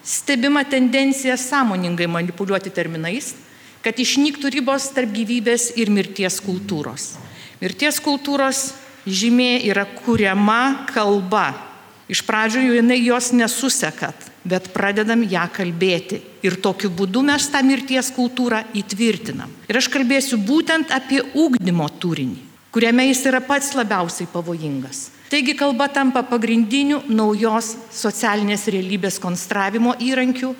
[0.05, 3.33] stebima tendencija sąmoningai manipuliuoti terminais,
[3.83, 7.15] kad išnyktų ribos tarp gyvybės ir mirties kultūros.
[7.63, 8.73] Mirties kultūros
[9.07, 11.53] žymė yra kuriama kalba.
[12.11, 16.21] Iš pradžių jinai jos nesusekat, bet pradedam ją kalbėti.
[16.45, 19.51] Ir tokiu būdu mes tą mirties kultūrą įtvirtinam.
[19.71, 22.43] Ir aš kalbėsiu būtent apie ūkdymo turinį,
[22.75, 25.09] kuriame jis yra pats labiausiai pavojingas.
[25.33, 30.51] Taigi kalba tampa pagrindiniu naujos socialinės realybės konstravimo įrankiu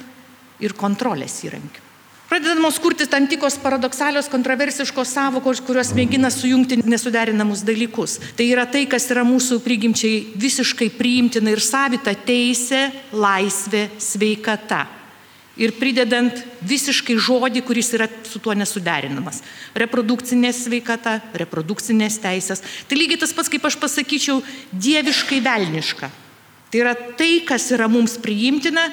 [0.65, 1.83] ir kontrolės įrankiu.
[2.31, 8.17] Pradedamos kurti tam tikros paradoksalios, kontroversiškos savokos, kurios mėgina sujungti nesuderinamus dalykus.
[8.33, 14.87] Tai yra tai, kas yra mūsų prigimčiai visiškai priimtina ir savita teisė, laisvė, sveikata
[15.61, 19.43] ir pridedant visiškai žodį, kuris yra su tuo nesuderinamas.
[19.77, 22.65] Reprodukcinė sveikata, reprodukcinės teisės.
[22.89, 24.41] Tai lygiai tas pats, kaip aš pasakyčiau,
[24.73, 26.11] dieviškai velniška.
[26.73, 28.87] Tai yra tai, kas yra mums priimtina,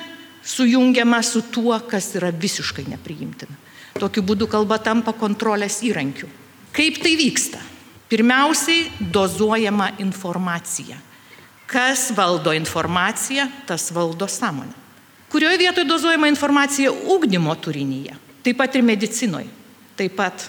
[0.43, 3.56] sujungiama su tuo, kas yra visiškai nepriimtina.
[4.00, 6.28] Tokiu būdu kalba tampa kontrolės įrankiu.
[6.76, 7.60] Kaip tai vyksta?
[8.10, 10.98] Pirmiausiai dozuojama informacija.
[11.69, 14.79] Kas valdo informaciją, tas valdo sąmonę.
[15.30, 18.15] Kurioje vietoje dozuojama informacija ūkdymo turinyje,
[18.46, 19.50] taip pat ir medicinoje.
[20.00, 20.48] Taip pat,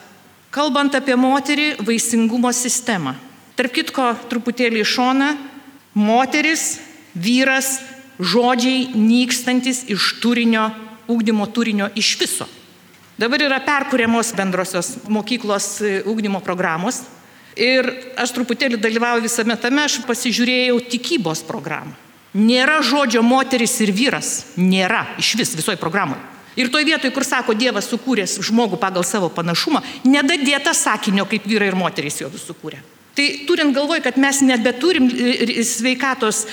[0.54, 3.16] kalbant apie moterį, vaisingumo sistemą.
[3.58, 5.30] Tarp kitko, truputėlį iš šona,
[5.98, 6.78] moteris,
[7.12, 7.80] vyras,
[8.20, 10.70] žodžiai nykstantis iš turinio,
[11.10, 12.46] ūkdymo turinio iš viso.
[13.20, 15.74] Dabar yra perkūriamos bendrosios mokyklos
[16.08, 17.02] ūkdymo programos
[17.58, 17.88] Ir
[18.20, 21.96] aš truputėlį dalyvauju visame tame, aš pasižiūrėjau tikybos programą.
[22.34, 24.52] Nėra žodžio moteris ir vyras.
[24.56, 26.22] Nėra iš vis visoje programoje.
[26.58, 31.70] Ir toje vietoje, kur sako, Dievas sukūrė žmogų pagal savo panašumą, nedadėta sakinio, kaip vyrai
[31.70, 32.80] ir moterys jo sukūrė.
[33.14, 35.08] Tai turint galvoj, kad mes nebeturim
[35.66, 36.44] sveikatos,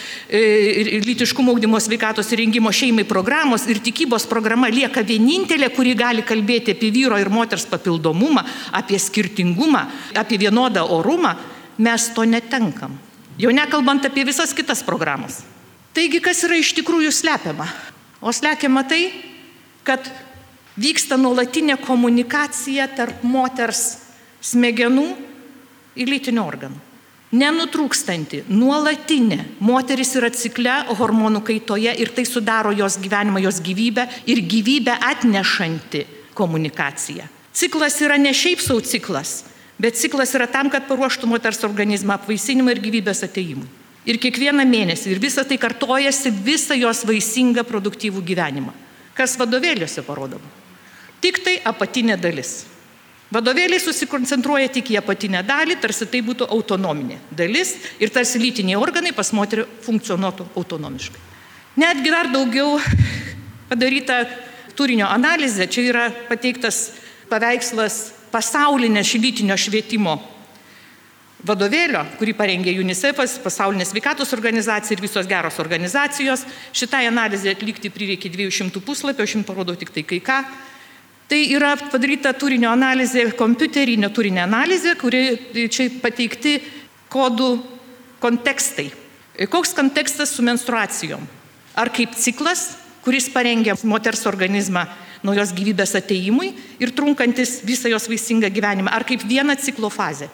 [1.05, 6.89] lytiškumo augdymo sveikatos įrengimo šeimai programos ir tikybos programa lieka vienintelė, kuri gali kalbėti apie
[6.93, 8.45] vyro ir moters papildomumą,
[8.77, 9.85] apie skirtingumą,
[10.17, 11.35] apie vienodą orumą,
[11.77, 12.97] mes to netenkam.
[13.37, 15.43] Jau nekalbant apie visas kitas programas.
[15.97, 17.65] Taigi, kas yra iš tikrųjų slepiama?
[18.21, 19.07] O slepiama tai,
[19.81, 20.05] kad
[20.77, 23.95] vyksta nuolatinė komunikacija tarp moters
[24.45, 25.07] smegenų
[25.97, 26.77] ir lytinių organų.
[27.33, 29.39] Nenutrūkstanti, nuolatinė.
[29.57, 36.03] Moteris yra cikle hormonų kaitoje ir tai sudaro jos gyvenimą, jos gyvybę ir gyvybę atnešanti
[36.37, 37.25] komunikacija.
[37.57, 39.47] Ciklas yra ne šiaip savo ciklas,
[39.81, 43.65] bet ciklas yra tam, kad paruoštų moters organizmą apvaisinimui ir gyvybės ateimui.
[44.07, 48.71] Ir kiekvieną mėnesį ir visą tai kartojasi visą jos vaisingą produktyvų gyvenimą.
[49.17, 50.47] Kas vadovėliuose parodoma?
[51.19, 52.65] Tik tai apatinė dalis.
[53.33, 59.11] Vadovėliai susikoncentruoja tik į apatinę dalį, tarsi tai būtų autonominė dalis ir tarsi lytiniai organai
[59.11, 61.23] pas moterį funkcionuotų autonomiškai.
[61.83, 62.77] Netgi dar daugiau
[63.69, 64.21] padaryta
[64.79, 66.93] turinio analizė, čia yra pateiktas
[67.27, 67.99] paveikslas
[68.31, 70.15] pasaulinė šlytinio švietimo
[71.45, 76.45] vadovėlio, kurį parengė UNICEF'as, pasaulinė sveikatos organizacija ir visos geros organizacijos.
[76.73, 80.39] Šitai analizė atlikti prireikė 200 puslapio, aš jums parodau tik tai kai ką.
[81.27, 86.55] Tai yra padaryta turinio analizė, kompiuterinio turinio analizė, kuri čia pateikti
[87.11, 87.51] kodų
[88.23, 88.87] kontekstai.
[89.51, 91.21] Koks kontekstas su menstruacijom?
[91.77, 92.71] Ar kaip ciklas,
[93.05, 94.87] kuris parengia moters organizmą
[95.25, 100.31] naujos gyvybės ateimui ir trunkantis visą jos vaisingą gyvenimą, ar kaip viena ciklo fazė?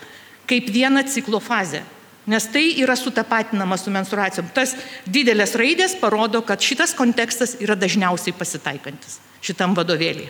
[0.50, 1.84] Kaip viena ciklo fazė.
[2.28, 4.48] Nes tai yra sutapatinama su menstruacijom.
[4.56, 10.30] Tas didelės raidės parodo, kad šitas kontekstas yra dažniausiai pasitaikantis šitam vadovėlį.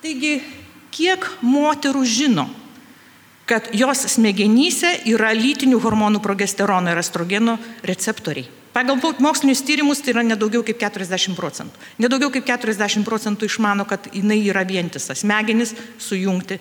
[0.00, 0.38] Taigi,
[0.96, 2.46] kiek moterų žino,
[3.46, 8.48] kad jos smegenyse yra lytinių hormonų progesterono ir estrogeno receptoriai.
[8.76, 11.80] Pagal mokslinius tyrimus tai yra nedaugiau kaip 40 procentų.
[12.02, 16.58] Nedaugiau kaip 40 procentų išmano, kad jinai yra vientisas smegenis sujungti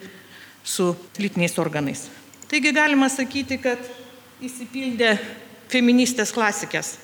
[0.63, 2.05] su lytiniais organais.
[2.49, 3.81] Taigi galima sakyti, kad
[4.43, 5.15] įsipildė
[5.71, 6.95] feministės klasikės,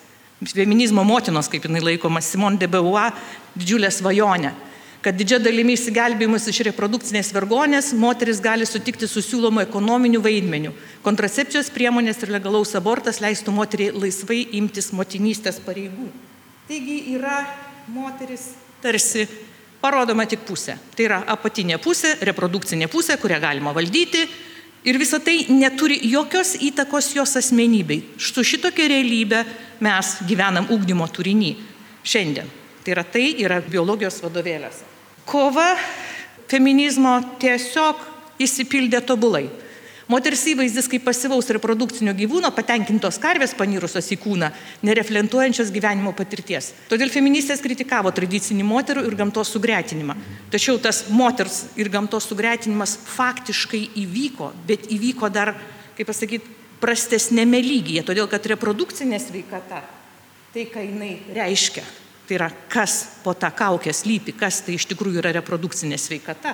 [0.53, 3.15] feminizmo motinos, kaip jinai laikoma, Simone de Beauvoir,
[3.57, 4.53] didžiulė svajonė
[5.01, 10.75] kad didžia dalimi išsigelbėjimus iš reprodukcinės vergonės moteris gali sutikti su siūlomu ekonominiu vaidmeniu.
[11.01, 16.11] Kontracepcijos priemonės ir legalaus abortas leistų moteriai laisvai imtis motinystės pareigų.
[16.69, 17.39] Taigi yra
[17.89, 18.51] moteris
[18.83, 19.25] tarsi
[19.81, 20.77] parodoma tik pusė.
[20.93, 24.27] Tai yra apatinė pusė, reprodukcinė pusė, kurią galima valdyti.
[24.85, 28.01] Ir visa tai neturi jokios įtakos jos asmenybei.
[28.17, 29.43] Su šitokia realybė
[29.85, 31.51] mes gyvenam ūkdymo turinį
[32.01, 32.49] šiandien.
[32.81, 34.91] Tai yra tai yra biologijos vadovėliuose
[35.31, 35.75] kova
[36.51, 37.99] feminizmo tiesiog
[38.41, 39.45] įsipildė tobulai.
[40.11, 44.49] Moters įvaizdis kaip pasivaus reprodukcinio gyvūno, patenkintos karvės panirusios į kūną,
[44.83, 46.73] nereflentuojančios gyvenimo patirties.
[46.91, 50.17] Todėl feministės kritikavo tradicinį moterų ir gamtos sugretinimą.
[50.51, 55.53] Tačiau tas moters ir gamtos sugretinimas faktiškai įvyko, bet įvyko dar,
[55.95, 59.79] kaip pasakyti, prastesnėme lygyje, todėl kad reprodukcinė sveikata,
[60.51, 61.85] tai ką jinai reiškia,
[62.31, 62.93] Tai yra, kas
[63.25, 66.53] po tą kaukę slypi, kas tai iš tikrųjų yra reprodukcinė sveikata.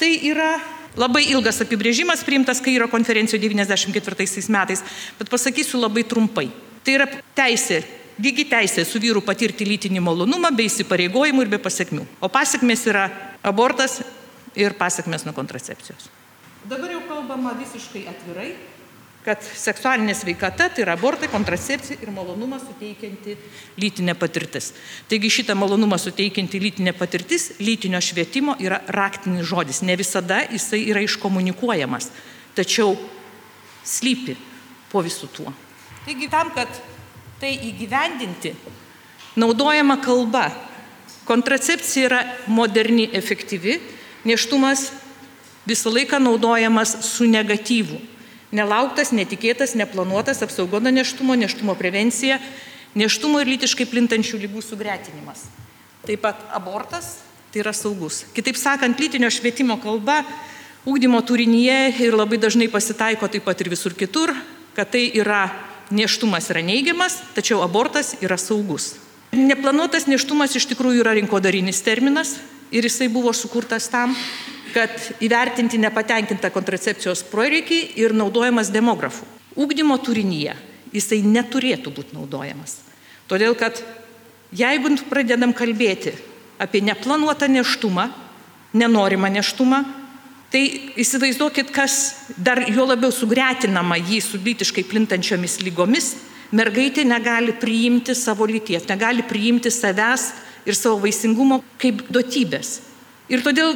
[0.00, 0.48] Tai yra
[0.96, 4.82] labai ilgas apibrėžimas priimtas Kairo konferencijoje 94 metais,
[5.18, 6.48] bet pasakysiu labai trumpai.
[6.84, 7.06] Tai yra
[7.36, 7.82] teisė,
[8.22, 12.06] lygi teisė su vyru patirti lytinį malonumą be įsipareigojimų ir be pasiekmių.
[12.20, 13.08] O pasiekmes yra
[13.42, 14.00] abortas
[14.56, 16.08] ir pasiekmes nuo kontracepcijos.
[16.66, 18.54] Dabar jau kalbama visiškai atvirai,
[19.26, 23.34] kad seksualinė sveikata tai yra abortai, kontracepcija ir malonumą suteikianti
[23.82, 24.70] lytinė patirtis.
[25.10, 29.82] Taigi šitą malonumą suteikianti lytinė patirtis lytinio švietimo yra raktinis žodis.
[29.82, 32.12] Ne visada jisai yra iškomunikuojamas,
[32.54, 32.94] tačiau
[33.82, 34.38] slypi
[34.92, 35.54] po visų tuo.
[36.06, 36.70] Taigi tam, kad
[37.42, 38.54] tai įgyvendinti,
[39.34, 40.48] naudojama kalba.
[41.26, 43.80] Kontracepcija yra moderni, efektyvi,
[44.22, 44.92] neštumas
[45.66, 47.98] visą laiką naudojamas su negatyvu
[48.56, 52.38] Nelauktas, netikėtas, neplanuotas apsaugo nuo neštumo, neštumo prevencija,
[52.96, 55.44] neštumo ir lytiškai plintančių lygų sugretinimas.
[56.06, 57.18] Taip pat abortas
[57.52, 58.24] tai yra saugus.
[58.36, 60.22] Kitaip sakant, lytinio švietimo kalba
[60.86, 64.32] ūkdymo turinyje ir labai dažnai pasitaiko taip pat ir visur kitur,
[64.76, 65.50] kad tai yra
[65.90, 68.94] neštumas yra neigiamas, tačiau abortas yra saugus.
[69.36, 72.36] Neplanuotas neštumas iš tikrųjų yra rinkodarinis terminas
[72.70, 74.14] ir jisai buvo sukurtas tam,
[74.74, 74.92] kad
[75.24, 79.24] įvertinti nepatenkintą kontracepcijos poreikį ir naudojamas demografų.
[79.56, 80.56] Ūkdymo turinyje
[80.92, 82.80] jisai neturėtų būti naudojamas.
[83.30, 83.80] Todėl, kad
[84.54, 86.12] jeigu pradedam kalbėti
[86.60, 88.10] apie neplanuotą neštumą,
[88.76, 89.82] nenorimą neštumą,
[90.52, 90.62] tai
[91.00, 96.14] įsivaizduokit, kas dar jo labiau sugretinama jį su lytiškai plintančiomis lygomis,
[96.54, 100.30] mergaitė negali priimti savo lyties, negali priimti savęs
[100.66, 102.80] ir savo vaisingumo kaip duotybės.
[103.32, 103.74] Ir todėl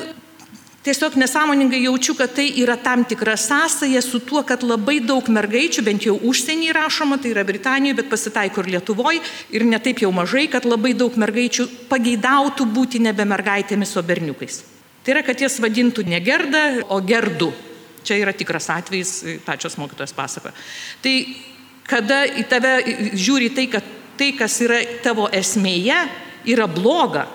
[0.85, 5.85] tiesiog nesąmoningai jaučiu, kad tai yra tam tikra sąsaja su tuo, kad labai daug mergaičių,
[5.85, 9.21] bent jau užsienį rašoma, tai yra Britanijoje, bet pasitaiko ir Lietuvoje,
[9.53, 14.63] ir netaip jau mažai, kad labai daug mergaičių pageidautų būti nebe mergaitėmis, o berniukais.
[15.05, 17.53] Tai yra, kad jas vadintų ne gerda, o gerdu.
[18.05, 19.13] Čia yra tikras atvejis,
[19.45, 20.55] pačios mokytojas pasakoja.
[21.05, 21.15] Tai
[21.89, 22.75] kada į tave
[23.13, 23.85] žiūri tai, kad
[24.21, 25.99] tai, kas yra tavo esmėje,
[26.49, 27.27] yra bloga,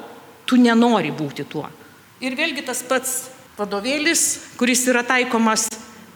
[0.46, 1.66] tu nenori būti tuo.
[2.24, 3.16] Ir vėlgi tas pats
[3.58, 5.68] vadovėlis, kuris yra taikomas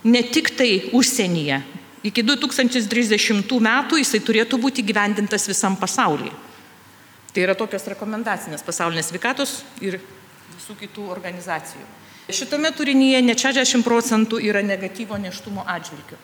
[0.03, 1.61] ne tik tai užsienyje.
[2.07, 6.31] Iki 2030 metų jisai turėtų būti gyvendintas visam pasaulyje.
[7.33, 9.99] Tai yra tokios rekomendacinės pasaulinės sveikatos ir
[10.55, 11.83] visų kitų organizacijų.
[12.29, 16.17] Šitame turinyje ne 60 procentų yra negatyvo neštumo atžvilgiu.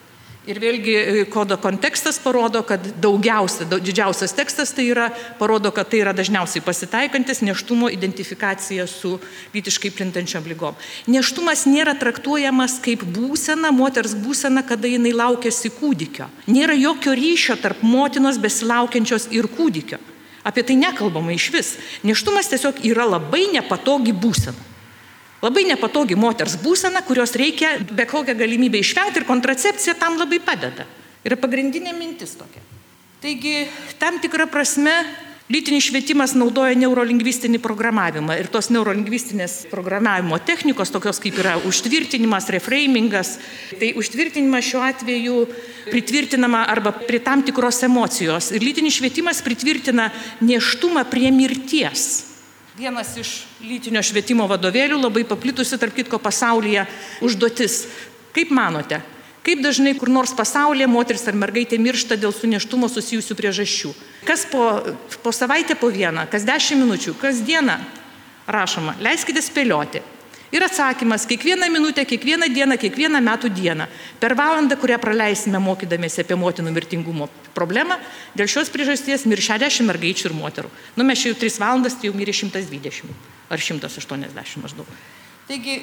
[0.45, 5.07] Ir vėlgi e, kodo kontekstas parodo, kad daugiausia, didžiausias tekstas tai yra,
[5.39, 9.15] parodo, kad tai yra dažniausiai pasitaikantis neštumo identifikacija su
[9.55, 10.77] lytiškai plintančiam lygom.
[11.09, 16.29] Neštumas nėra traktuojamas kaip būsena, moters būsena, kada jinai laukiasi kūdikio.
[16.45, 19.97] Nėra jokio ryšio tarp motinos besilaukiančios ir kūdikio.
[20.45, 21.73] Apie tai nekalbama iš vis.
[22.05, 24.74] Neštumas tiesiog yra labai nepatogi būsena.
[25.43, 30.87] Labai nepatogi moters būsena, kurios reikia be kokią galimybę išvengti ir kontracepcija tam labai padeda.
[31.25, 32.61] Yra pagrindinė mintis tokia.
[33.21, 33.65] Taigi,
[33.99, 34.93] tam tikrą prasme,
[35.49, 43.35] lytinis švietimas naudoja neurolingvistinį programavimą ir tos neurolingvistinės programavimo technikos, tokios kaip yra užtvirtinimas, reframingas,
[43.79, 45.41] tai užtvirtinimas šiuo atveju
[45.89, 48.51] pritvirtinama arba prie tam tikros emocijos.
[48.53, 50.11] Ir lytinis švietimas pritvirtina
[50.45, 52.34] neštumą prie mirties.
[52.75, 53.29] Vienas iš
[53.63, 56.81] lytinio švietimo vadovėlių labai paplitusi, tarp kitko, pasaulyje
[57.23, 57.85] užduotis.
[58.35, 58.97] Kaip manote,
[59.47, 63.93] kaip dažnai kur nors pasaulyje moteris ar mergaitė miršta dėl su neštumo susijusių priežasčių?
[64.27, 64.65] Kas po,
[65.23, 67.77] po savaitę po vieną, kas dešimt minučių, kas dieną
[68.51, 70.03] rašoma, leiskite spėlioti.
[70.51, 73.87] Ir atsakymas- kiekvieną minutę, kiekvieną dieną, kiekvieną metų dieną.
[74.19, 77.97] Per valandą, kurią praleisime mokydamėsi apie motinų mirtingumo problemą,
[78.35, 80.69] dėl šios priežasties mir 60 mergaičių ir moterų.
[80.95, 83.09] Nu, mes čia jau 3 valandas, tai jau mirė 120
[83.49, 84.85] ar 180 maždaug.
[85.47, 85.81] Taigi,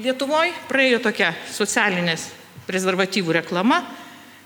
[0.00, 2.30] Lietuvoje praėjo tokia socialinės
[2.66, 3.82] prezervatyvų reklama,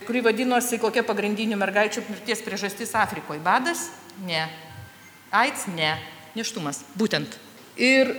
[0.07, 3.41] kuri vadinosi kokia pagrindinių mergaičių mirties priežastis Afrikoje.
[3.41, 3.87] Badas?
[4.27, 4.43] Ne.
[5.31, 5.69] AIDS?
[5.71, 5.95] Ne.
[6.35, 6.83] Neštumas.
[6.99, 7.39] Būtent.
[7.79, 8.11] Ir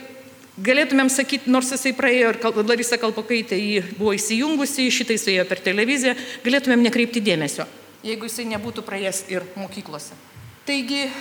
[0.57, 5.61] Galėtumėm sakyti, nors jisai praėjo ir Larisa Kalpokaitė jį buvo įsijungusi, šitai su ėjo per
[5.61, 7.67] televiziją, galėtumėm nekreipti dėmesio,
[8.01, 10.17] jeigu jisai nebūtų praėjęs ir mokyklose.
[10.65, 11.11] Taigi,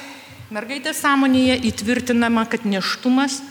[0.49, 3.43] mergaitės sąmonėje įtvirtinama, kad neštumas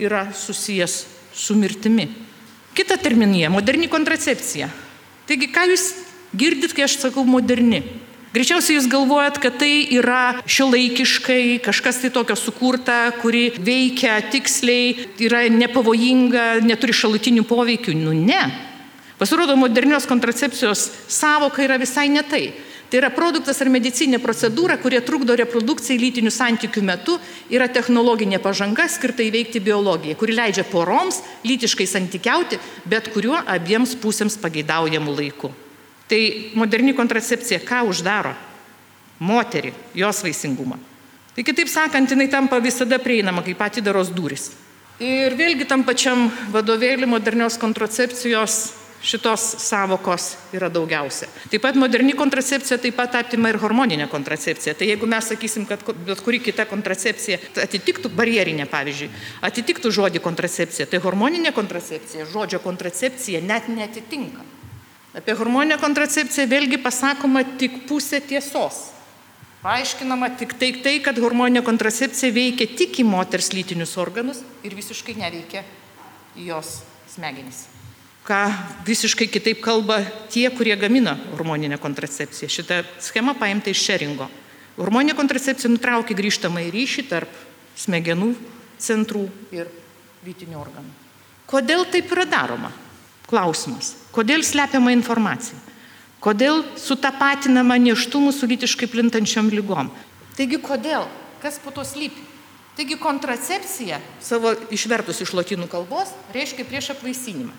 [0.00, 1.02] yra susijęs
[1.36, 2.08] su mirtimi.
[2.74, 4.70] Kita terminija- moderni kontracepcija.
[5.28, 5.84] Taigi, ką jūs
[6.34, 7.82] girdit, kai aš sakau moderni?
[8.34, 15.44] Greičiausiai jūs galvojat, kad tai yra šiuolaikiškai, kažkas tai tokio sukurta, kuri veikia tiksliai, yra
[15.54, 17.94] nepavojinga, neturi šalutinių poveikių.
[17.94, 18.40] Nu ne.
[19.20, 22.48] Pasirodo, modernios kontracepcijos savoka yra visai ne tai.
[22.90, 27.20] Tai yra produktas ar medicinė procedūra, kurie trukdo reprodukcijai lytinių santykių metu,
[27.54, 34.42] yra technologinė pažanga skirta įveikti biologiją, kuri leidžia poroms lytiškai santykiauti, bet kuriuo abiems pusėms
[34.42, 35.54] pageidaujamų laiku.
[36.08, 36.20] Tai
[36.54, 38.34] moderni kontracepcija ką uždaro?
[39.24, 40.76] Moterį, jos vaisingumą.
[41.34, 44.50] Tai kitaip sakant, jinai tampa visada prieinama kaip atidaros durys.
[45.02, 48.58] Ir vėlgi tam pačiam vadovėlį modernios kontracepcijos
[49.04, 51.28] šitos savokos yra daugiausia.
[51.52, 54.74] Taip pat moderni kontracepcija taip pat apima ir hormoninę kontracepciją.
[54.78, 59.10] Tai jeigu mes sakysim, kad bet kuri kita kontracepcija atitiktų barjerinę, pavyzdžiui,
[59.44, 64.46] atitiktų žodį kontracepcija, tai hormoninė kontracepcija žodžio kontracepcija net netitinka.
[65.14, 68.88] Apie hormoninę kontracepciją vėlgi pasakoma tik pusė tiesos.
[69.62, 75.14] Paaiškinama tik tai, tai, kad hormoninė kontracepcija veikia tik į moters lytinius organus ir visiškai
[75.16, 75.62] neveikia
[76.36, 76.80] jos
[77.14, 77.64] smegenys.
[78.26, 78.42] Ką
[78.84, 80.00] visiškai kitaip kalba
[80.32, 82.50] tie, kurie gamina hormoninę kontracepciją.
[82.50, 84.28] Šitą schemą paimta iš šeringo.
[84.76, 87.42] Hormoninė kontracepcija nutraukia grįžtamą ryšį tarp
[87.78, 88.32] smegenų
[88.82, 89.70] centrų ir
[90.26, 90.90] lytinių organų.
[91.46, 92.72] Kodėl taip yra daroma?
[93.28, 93.94] Klausimas.
[94.14, 95.58] Kodėl slepiama informacija?
[96.24, 99.90] Kodėl sutapatinama neštumų su lytiškai plintančiom lygom?
[100.38, 101.04] Taigi kodėl?
[101.42, 102.22] Kas po to slypi?
[102.74, 107.52] Taigi kontracepcija, savo išvertus iš lotynų kalbos, reiškia prieš apvaisinimą.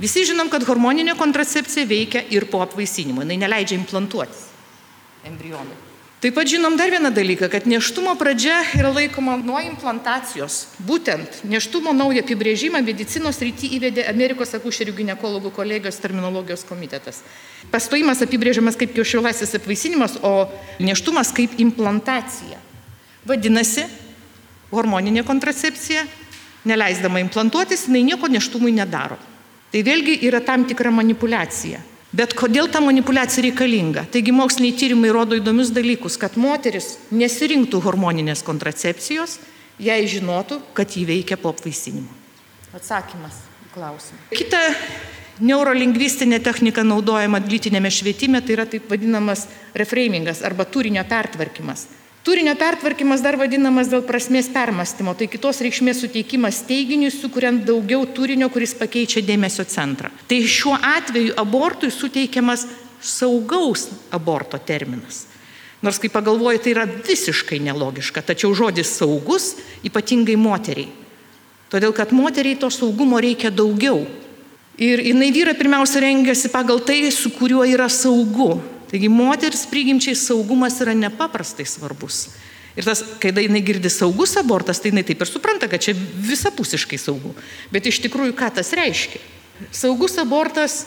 [0.00, 4.48] Visi žinom, kad hormoninė kontracepcija veikia ir po apvaisinimo, jinai neleidžia implantuotis
[5.28, 5.91] embrionui.
[6.22, 10.68] Taip pat žinom dar vieną dalyką, kad neštumo pradžia yra laikoma nuo implantacijos.
[10.78, 17.24] Būtent neštumo naują apibrėžimą medicinos rytį įvedė Amerikos akušerių gynekologų kolegijos terminologijos komitetas.
[17.74, 20.46] Pastojimas apibrėžiamas kaip kiaušilasis apvaisinimas, o
[20.78, 22.62] neštumas kaip implantacija.
[23.26, 23.90] Vadinasi,
[24.70, 26.06] hormoninė kontracepcija,
[26.70, 29.18] neleisdama implantuotis, jinai nieko neštumui nedaro.
[29.74, 31.82] Tai vėlgi yra tam tikra manipulacija.
[32.12, 34.04] Bet kodėl ta manipulacija reikalinga?
[34.12, 39.38] Taigi moksliniai tyrimai rodo įdomius dalykus, kad moteris nesirinktų hormoninės kontracepcijos,
[39.80, 42.12] jei žinotų, kad jį veikia po apvaisinimo.
[42.76, 44.20] Atsakymas į klausimą.
[44.36, 44.60] Kita
[45.40, 51.88] neurolingvistinė technika naudojama lytinėme švietime, tai yra taip vadinamas reframingas arba turinio pertvarkymas.
[52.22, 58.46] Turinio pertvarkymas dar vadinamas dėl prasmės permastymo, tai kitos reikšmės suteikimas teiginiui, sukuriant daugiau turinio,
[58.52, 60.12] kuris pakeičia dėmesio centrą.
[60.30, 62.68] Tai šiuo atveju abortui suteikiamas
[63.02, 65.24] saugaus aborto terminas.
[65.82, 70.92] Nors kai pagalvoju, tai yra visiškai nelogiška, tačiau žodis saugus ypatingai moteriai.
[71.74, 74.04] Todėl, kad moteriai to saugumo reikia daugiau.
[74.78, 78.60] Ir jinai vyra pirmiausia rengiasi pagal tai, su kuriuo yra saugu.
[78.92, 82.26] Taigi moteris prigimčiai saugumas yra nepaprastai svarbus.
[82.76, 86.98] Ir tas, kai jinai girdi saugus abortas, tai jinai taip ir supranta, kad čia visapusiškai
[87.00, 87.34] saugu.
[87.72, 89.20] Bet iš tikrųjų, ką tas reiškia?
[89.72, 90.82] Saugus abortas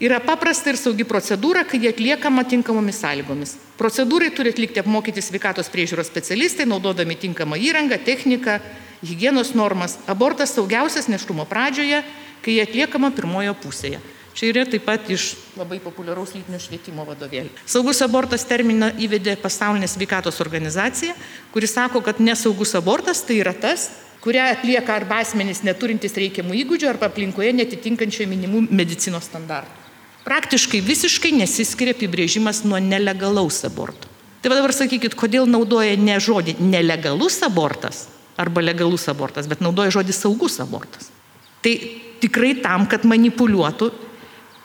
[0.00, 3.54] yra paprasta ir saugi procedūra, kai jie atliekama tinkamomis sąlygomis.
[3.80, 8.58] Procedūrai turi atlikti apmokyti sveikatos priežiūros specialistai, naudodami tinkamą įrangą, techniką,
[9.04, 9.98] hygienos normas.
[10.08, 12.00] Abortas saugiausias neštumo pradžioje,
[12.44, 14.00] kai jie atliekama pirmojo pusėje.
[14.36, 17.54] Čia yra taip pat iš labai populiaraus lytinio švietimo vadovėlio.
[17.64, 21.14] Saugus abortas terminą įvedė pasaulinė sveikatos organizacija,
[21.54, 23.88] kuris sako, kad nesaugus abortas tai yra tas,
[24.20, 29.86] kurią atlieka arba asmenys neturintys reikiamų įgūdžių arba aplinkoje netitinkančio minimų medicinos standartų.
[30.26, 34.10] Praktiškai visiškai nesiskiria apibrėžimas nuo nelegalaus aborto.
[34.44, 38.04] Tai dabar sakykit, kodėl naudoja ne žodį nelegalus abortas
[38.36, 41.08] arba legalus abortas, bet naudoja žodį saugus abortas.
[41.64, 41.72] Tai
[42.20, 43.94] tikrai tam, kad manipuliuotų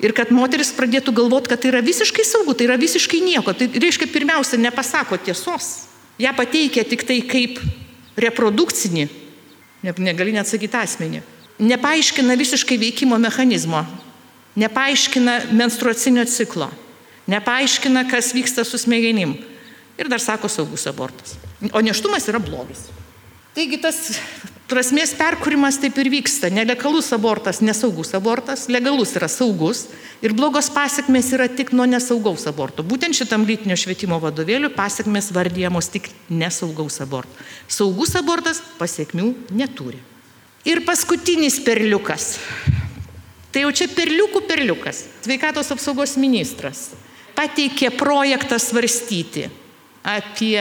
[0.02, 3.54] Ir kad moteris pradėtų galvoti, kad tai yra visiškai saugu, tai yra visiškai nieko.
[3.54, 5.86] Tai reiškia, pirmiausia, nepasako tiesos.
[6.22, 7.60] Ja pateikia tik tai kaip
[8.20, 9.08] reprodukcinį,
[10.02, 11.22] negali net sakyti asmenį.
[11.62, 13.84] Nepaaiškina visiškai veikimo mechanizmo,
[14.58, 16.72] nepaaiškina menstruacinio ciklo,
[17.30, 19.38] nepaaiškina, kas vyksta su smegenim.
[20.02, 21.36] Ir dar sako saugus abortas.
[21.78, 22.88] O neštumas yra blogis.
[23.52, 23.98] Taigi tas
[24.72, 26.48] prasmės perkūrimas taip ir vyksta.
[26.54, 29.90] Nelegalus abortas, nesaugus abortas, legalus yra saugus
[30.24, 32.86] ir blogos pasiekmes yra tik nuo nesaugaus aborto.
[32.88, 37.36] Būtent šitam lytinio švietimo vadovėliu pasiekmes vardyjamos tik nesaugaus aborto.
[37.68, 40.00] Saugus abortas pasiekmių neturi.
[40.64, 42.38] Ir paskutinis perliukas.
[43.52, 45.04] Tai jau čia perliukų perliukas.
[45.26, 46.94] Sveikatos apsaugos ministras
[47.36, 49.50] pateikė projektą svarstyti
[50.08, 50.56] apie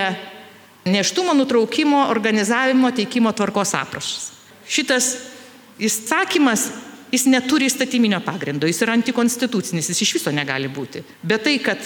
[0.90, 4.30] neštumo nutraukimo organizavimo teikimo tvarkos aprašas.
[4.68, 5.10] Šitas
[5.80, 6.68] įsakymas,
[7.10, 11.02] jis neturi įstatyminio pagrindo, jis yra antikonstitucinis, jis iš viso negali būti.
[11.22, 11.80] Bet tai, kad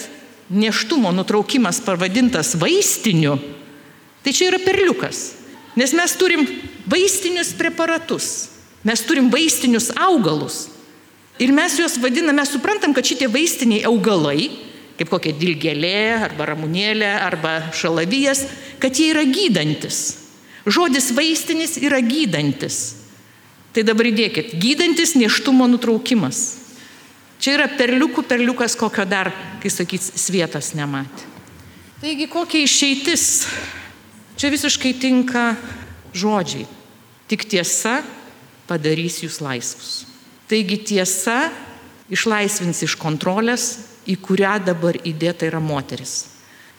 [0.52, 3.38] neštumo nutraukimas pavadintas vaistiniu,
[4.24, 5.30] tai čia yra perliukas.
[5.74, 6.44] Nes mes turim
[6.86, 8.50] vaistinius preparatus,
[8.84, 10.68] mes turim vaistinius augalus.
[11.42, 14.52] Ir mes juos vadiname, mes suprantam, kad šitie vaistiniai augalai
[14.98, 15.96] kaip kokia dilgelė
[16.28, 18.44] arba ramunėlė arba šalavijas,
[18.82, 20.20] kad jie yra gydantis.
[20.64, 23.00] Žodis vaistinis yra gydantis.
[23.74, 26.44] Tai dabar įdėkit, gydantis neštumo nutraukimas.
[27.42, 31.26] Čia yra perliukų perliukas, kokio dar, kai sakyt, svietas nematė.
[32.00, 33.24] Taigi kokia išeitis?
[34.38, 35.54] Čia visiškai tinka
[36.14, 36.68] žodžiai.
[37.28, 37.98] Tik tiesa
[38.68, 40.04] padarys jūs laisvus.
[40.48, 41.48] Taigi tiesa
[42.12, 46.14] išlaisvins iš kontrolės į kurią dabar įdėta yra moteris.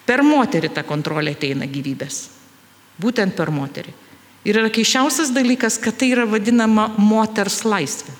[0.05, 2.19] Per moterį ta kontrolė ateina gyvybės.
[3.01, 3.93] Būtent per moterį.
[4.45, 8.13] Ir yra keiščiausias dalykas, kad tai yra vadinama moters laisvė.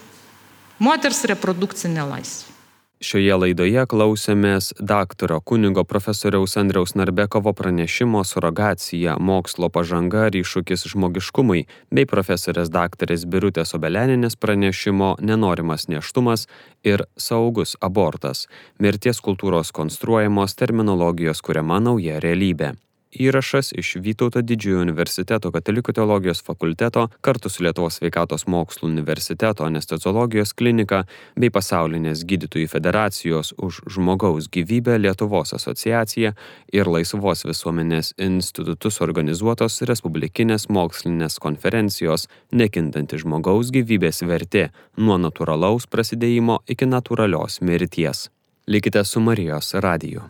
[0.82, 2.55] Moters reprodukcinė laisvė.
[3.04, 11.66] Šioje laidoje klausėmės daktaro kunigo profesoriaus Andriaus Narbekovo pranešimo surogacija mokslo pažanga ir iššūkis žmogiškumui
[11.92, 16.48] bei profesorės daktarės Birutės Obeleninės pranešimo nenorimas neštumas
[16.88, 18.48] ir saugus abortas-
[18.80, 22.76] mirties kultūros konstruojamos terminologijos kuriama nauja realybė.
[23.16, 30.52] Įrašas iš Vytauto didžiojo universiteto katalikų teologijos fakulteto kartu su Lietuvos sveikatos mokslų universiteto anesteziologijos
[30.60, 31.06] klinika
[31.40, 36.34] bei pasaulinės gydytojų federacijos už žmogaus gyvybę Lietuvos asociacija
[36.76, 46.66] ir Laisvos visuomenės institutus organizuotos Respublikinės mokslinės konferencijos Nekintanti žmogaus gyvybės vertė nuo natūralaus prasidėjimo
[46.68, 48.28] iki natūralios mirties.
[48.68, 50.26] Likite su Marijos radiju.